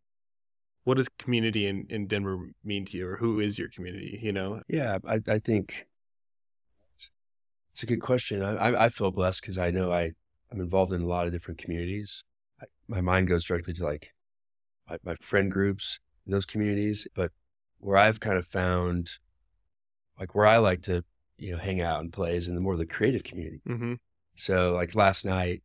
[0.85, 4.33] what does community in in denver mean to you or who is your community you
[4.33, 5.87] know Yeah, I, I think
[6.95, 7.11] it's,
[7.73, 8.43] it's a good question.
[8.43, 10.13] I, I, feel blessed because I know I,
[10.51, 12.25] I'm involved in a lot of different communities.
[12.61, 14.13] I, my mind goes directly to like
[14.89, 17.33] my, my friend groups in those communities, but
[17.81, 19.11] where I've kind of found
[20.19, 21.03] like where I like to,
[21.39, 23.61] you know, hang out and play is in the more of the creative community.
[23.69, 23.95] mm-hmm.
[24.35, 25.63] So like last night,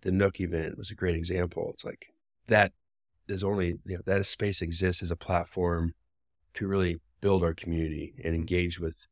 [0.00, 1.70] the Nook event was a great example.
[1.74, 2.06] It's like
[2.46, 2.72] that
[3.28, 5.94] is only, you know, that space exists as a platform
[6.54, 9.06] to really build our community and engage with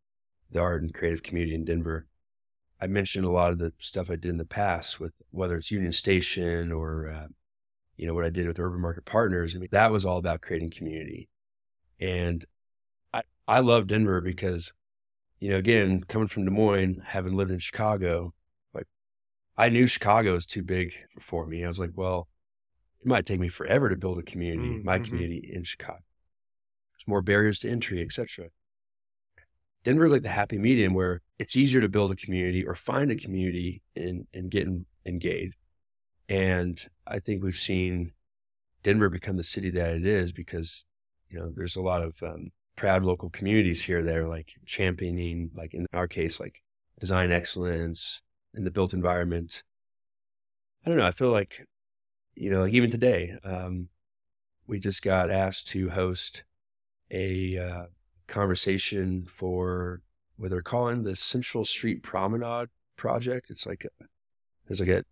[0.51, 2.07] the art and creative community in Denver.
[2.81, 5.71] I mentioned a lot of the stuff I did in the past with whether it's
[5.71, 7.27] Union Station or, uh,
[7.97, 9.55] you know, what I did with Urban Market Partners.
[9.55, 11.29] I mean, that was all about creating community.
[12.01, 12.45] And
[13.13, 14.73] I, I love Denver because,
[15.39, 18.33] you know, again, coming from Des Moines, having lived in Chicago,
[18.75, 18.87] like
[19.57, 21.65] I knew Chicago was too big for me.
[21.65, 22.29] I was like, well,
[23.01, 25.05] it might take me forever to build a community, Mm, my mhm.
[25.05, 26.01] community in Chicago.
[26.93, 28.49] There's more barriers to entry, etc.
[29.83, 33.17] Denver like the happy medium where it's easier to build a community or find a
[33.17, 34.69] community and and get
[35.07, 35.57] engaged.
[36.29, 38.13] And I think we've seen
[38.83, 40.85] Denver become the city that it is because,
[41.31, 45.51] you know, there's a lot of um, proud local communities here that are like championing,
[45.55, 46.63] like in our case, like
[46.99, 48.23] design excellence
[48.55, 49.63] in the built environment.
[50.85, 51.07] I don't know.
[51.07, 51.67] I feel like,
[52.35, 53.89] you know, like even today, um,
[54.67, 56.45] we just got asked to host
[57.11, 57.85] a uh,
[58.27, 60.01] conversation for
[60.37, 63.51] what they're calling the Central Street Promenade project.
[63.51, 64.05] It's like a,
[64.67, 65.05] there's like a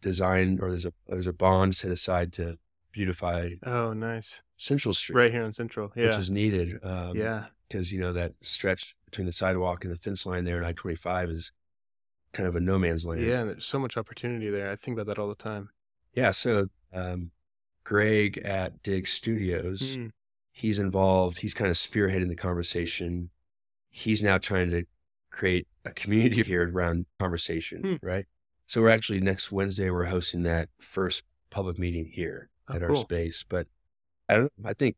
[0.00, 2.58] design or there's a there's a bond set aside to
[2.98, 4.42] beautify Oh, nice.
[4.56, 5.92] Central Street, Right here on Central.
[5.94, 6.06] Yeah.
[6.08, 6.78] which is needed.
[6.82, 7.46] Um, yeah.
[7.68, 10.72] because you know that stretch between the sidewalk and the fence line there in I
[10.72, 11.52] twenty five is
[12.32, 13.20] kind of a no man's land.
[13.22, 13.40] Yeah.
[13.40, 14.70] And there's so much opportunity there.
[14.70, 15.70] I think about that all the time.
[16.12, 16.32] yeah.
[16.32, 17.30] So um,
[17.84, 20.10] Greg at Dig Studios, Mm.
[20.52, 21.38] he's involved.
[21.38, 23.30] He's kind of spearheading the conversation.
[23.90, 24.84] He's now trying to
[25.30, 28.06] create a community here around conversation, Hmm.
[28.06, 28.26] right?
[28.66, 32.88] So we're actually next Wednesday we're hosting that first public meeting here Oh, at our
[32.88, 32.96] cool.
[33.02, 33.44] space.
[33.48, 33.66] But
[34.28, 34.52] I don't.
[34.64, 34.96] I think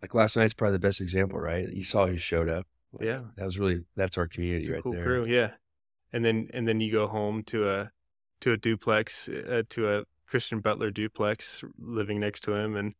[0.00, 1.68] like last night's probably the best example, right?
[1.68, 2.66] You saw who showed up.
[3.00, 3.20] Yeah.
[3.36, 5.04] that was really that's our community It's a right cool there.
[5.04, 5.24] crew.
[5.26, 5.50] Yeah.
[6.12, 7.90] And then and then you go home to a
[8.42, 12.94] to a duplex uh, to a Christian Butler duplex living next to him and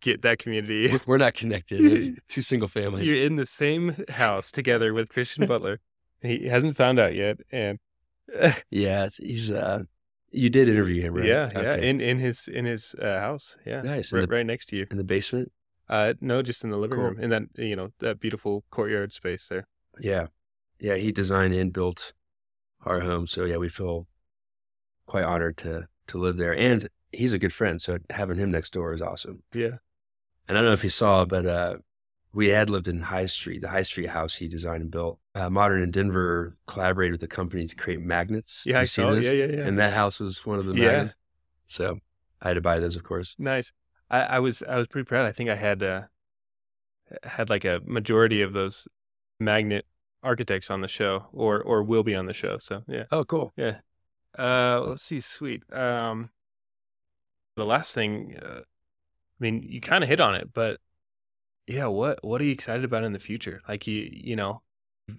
[0.00, 0.86] get that community.
[0.88, 1.80] We're- We're not connected.
[1.80, 3.10] It's two single families.
[3.10, 5.80] You're in the same house together with Christian Butler.
[6.22, 7.78] He hasn't found out yet, and
[8.70, 9.50] Yeah, he's.
[9.50, 9.84] uh
[10.32, 11.26] You did interview him, right?
[11.26, 14.12] yeah, yeah, in in his in his uh, house, yeah, Nice.
[14.12, 14.86] Right, the- right next to you.
[14.90, 15.50] in the basement.
[15.88, 17.06] Uh, no, just in the living Cool.
[17.06, 19.66] room, in that you know that beautiful courtyard space there.
[19.98, 20.28] Yeah,
[20.78, 20.94] yeah.
[20.94, 22.12] He designed and built
[22.84, 24.06] our home, so yeah, we feel
[25.06, 26.54] quite honored to to live there.
[26.54, 29.42] And he's a good friend, so having him next door is awesome.
[29.52, 29.78] Yeah,
[30.46, 31.76] And I don't know if you saw, but uh,
[32.32, 35.18] we had lived in High Street, the High Street house he designed and built.
[35.34, 38.64] Uh, Modern in Denver collaborated with the company to create magnets.
[38.66, 39.10] yeah, You I see saw.
[39.14, 39.26] this?
[39.26, 39.66] Yeah, yeah, yeah.
[39.66, 40.90] And that house was one of the Yeah.
[40.92, 41.16] magnets.
[41.66, 41.98] So
[42.40, 43.36] I had to buy those, of course.
[43.38, 43.72] Nice.
[44.10, 45.26] I, I was I was pretty proud.
[45.26, 46.02] I think I had uh,
[47.24, 48.88] had like a majority of those
[49.38, 49.86] magnet
[50.22, 52.58] architects on the show, or or will be on the show.
[52.58, 53.52] So yeah, Oh, cool.
[53.56, 53.78] yeah.
[54.38, 55.20] Uh, let's see.
[55.20, 55.62] Sweet.
[55.72, 56.30] Um,
[57.56, 58.36] the last thing.
[58.40, 60.80] Uh, I mean, you kind of hit on it, but
[61.70, 63.60] yeah, what what are you excited about in the future?
[63.68, 64.62] Like you you know.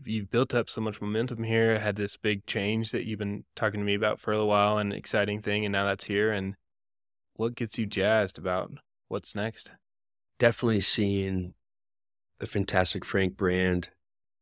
[0.06, 3.80] you've- built up so much momentum here, had this big change that you've been talking
[3.80, 6.32] to me about for a while, an exciting thing, and now that's here.
[6.32, 6.56] And
[7.34, 8.72] what gets you jazzed about
[9.10, 9.72] what's next?
[10.42, 11.54] definitely seeing
[12.40, 13.90] the Fantastic Frank brand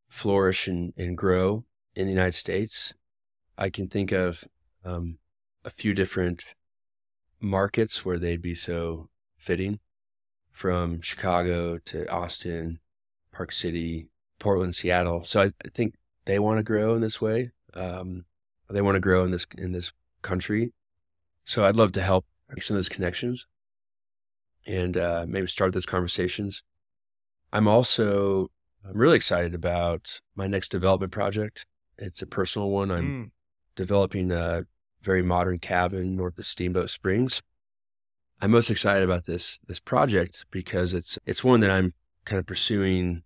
[0.08, 2.94] flourish and, and grow in the United States.
[3.58, 4.46] I can think of
[4.86, 5.18] um,
[5.66, 6.56] a few different
[7.42, 9.80] markets where they'd be so fitting
[10.60, 12.80] from Chicago to Austin,
[13.32, 14.10] Park City,
[14.40, 15.24] Portland, Seattle.
[15.24, 15.94] So I, I think
[16.26, 17.52] they want to grow in this way.
[17.74, 18.26] Um,
[18.70, 20.74] they want to grow in this in this country.
[21.46, 23.48] So I'd love to help make some of those connections
[24.68, 26.62] and uh, maybe start those conversations.
[27.54, 28.52] I'm also
[28.86, 31.66] I'm really excited about my next development project.
[31.98, 32.92] It's a personal one.
[32.92, 33.32] I'm Mm,
[33.78, 34.66] developing a
[35.02, 37.42] very modern cabin north of Steamboat Springs.
[38.42, 41.94] I'm most excited about this this project because it's it's one that I'm
[42.26, 43.24] kind of pursuing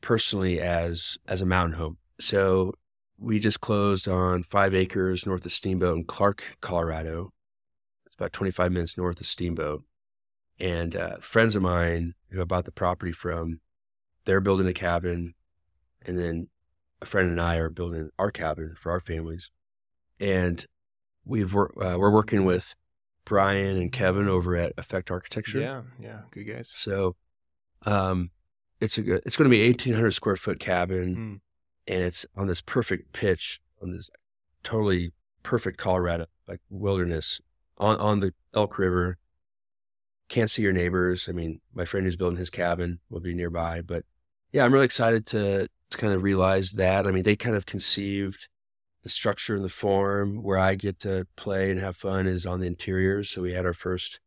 [0.00, 1.98] personally as as a mountain home.
[2.20, 2.74] So
[3.18, 7.32] we just closed on five acres north of Steamboat in Clark, Colorado.
[8.06, 9.84] It's about 25 minutes north of Steamboat.
[10.58, 13.60] And uh, friends of mine who I bought the property from,
[14.24, 15.34] they're building a cabin,
[16.06, 16.48] and then
[17.02, 19.50] a friend and I are building our cabin for our families.
[20.18, 20.64] And
[21.24, 22.74] we've wor- uh, we're working with
[23.30, 25.60] Brian and Kevin over at Effect Architecture.
[25.60, 26.68] yeah, yeah, good guys.
[26.68, 27.14] So,
[27.86, 28.30] um,
[28.80, 31.40] it's a good, it's going to be 1800 square foot cabin
[31.86, 34.10] Mm, and it's on this perfect pitch on this
[34.64, 35.12] totally
[35.44, 37.40] perfect Colorado like wilderness
[37.78, 39.16] on on the Elk River.
[40.28, 41.28] Can't see your neighbors.
[41.28, 44.04] I mean, my friend who's building his cabin will be nearby, but
[44.50, 47.06] yeah, I'm really excited to to kind of realize that.
[47.06, 48.48] I mean, they kind of conceived
[49.02, 52.60] the structure and the form where I get to play and have fun is on
[52.60, 53.30] the interiors.
[53.30, 54.20] So we had our first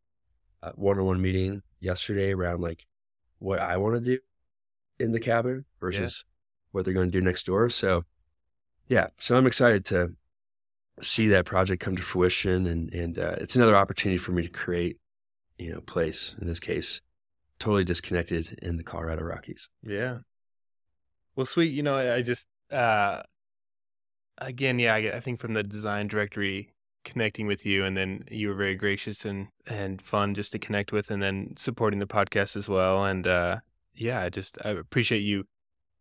[0.61, 2.85] uh, one-on-one meeting yesterday around like
[3.39, 4.19] what I want to do
[4.99, 6.25] in the cabin versus
[6.71, 7.69] what they're going to do next door.
[7.69, 8.05] So,
[8.87, 10.13] yeah, so I'm excited to
[11.01, 14.49] see that project come to fruition, and and uh, it's another opportunity for me to
[14.49, 14.97] create,
[15.57, 17.01] you know, place in this case,
[17.59, 19.69] totally disconnected in the Colorado Rockies.
[19.83, 20.19] yeah.
[21.35, 21.73] Well, sweet.
[21.73, 23.23] You know, I I just uh,
[24.37, 26.69] again, yeah, I, I think from the design directory
[27.03, 30.91] connecting with you, and then you were very gracious and and fun just to connect
[30.91, 33.05] with, and then supporting the podcast as well.
[33.05, 33.59] And uh,
[33.93, 35.45] yeah, I just I appreciate you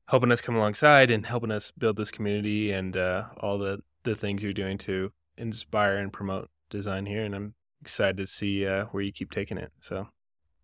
[0.09, 4.15] helping us come alongside and helping us build this community and uh, all the the
[4.15, 7.25] things you're doing to inspire and promote design here.
[7.25, 9.73] And I'm excited to see uh, where you keep taking it.
[9.81, 10.09] So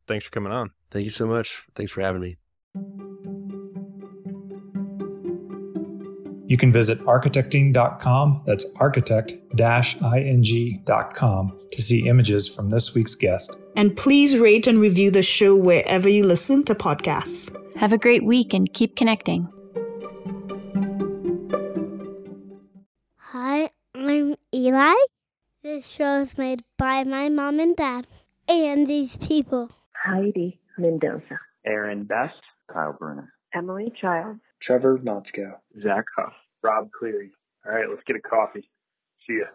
[0.06, 0.72] thanks for coming on.
[0.90, 1.62] Thank you so much.
[1.74, 3.27] Thanks for having me.
[6.48, 13.58] You can visit architecting.com, that's architect ing.com, to see images from this week's guest.
[13.76, 17.54] And please rate and review the show wherever you listen to podcasts.
[17.76, 19.52] Have a great week and keep connecting.
[23.16, 24.94] Hi, I'm Eli.
[25.62, 28.06] This show is made by my mom and dad
[28.48, 29.68] and these people.
[29.92, 31.40] Heidi Mendoza.
[31.66, 32.40] Aaron Best.
[32.72, 33.34] Kyle Bruner.
[33.54, 34.40] Emily Childs.
[34.60, 35.54] Trevor Motzko.
[35.82, 36.34] Zach Huff.
[36.62, 37.30] Rob Cleary.
[37.66, 38.70] All right, let's get a coffee.
[39.26, 39.46] See ya.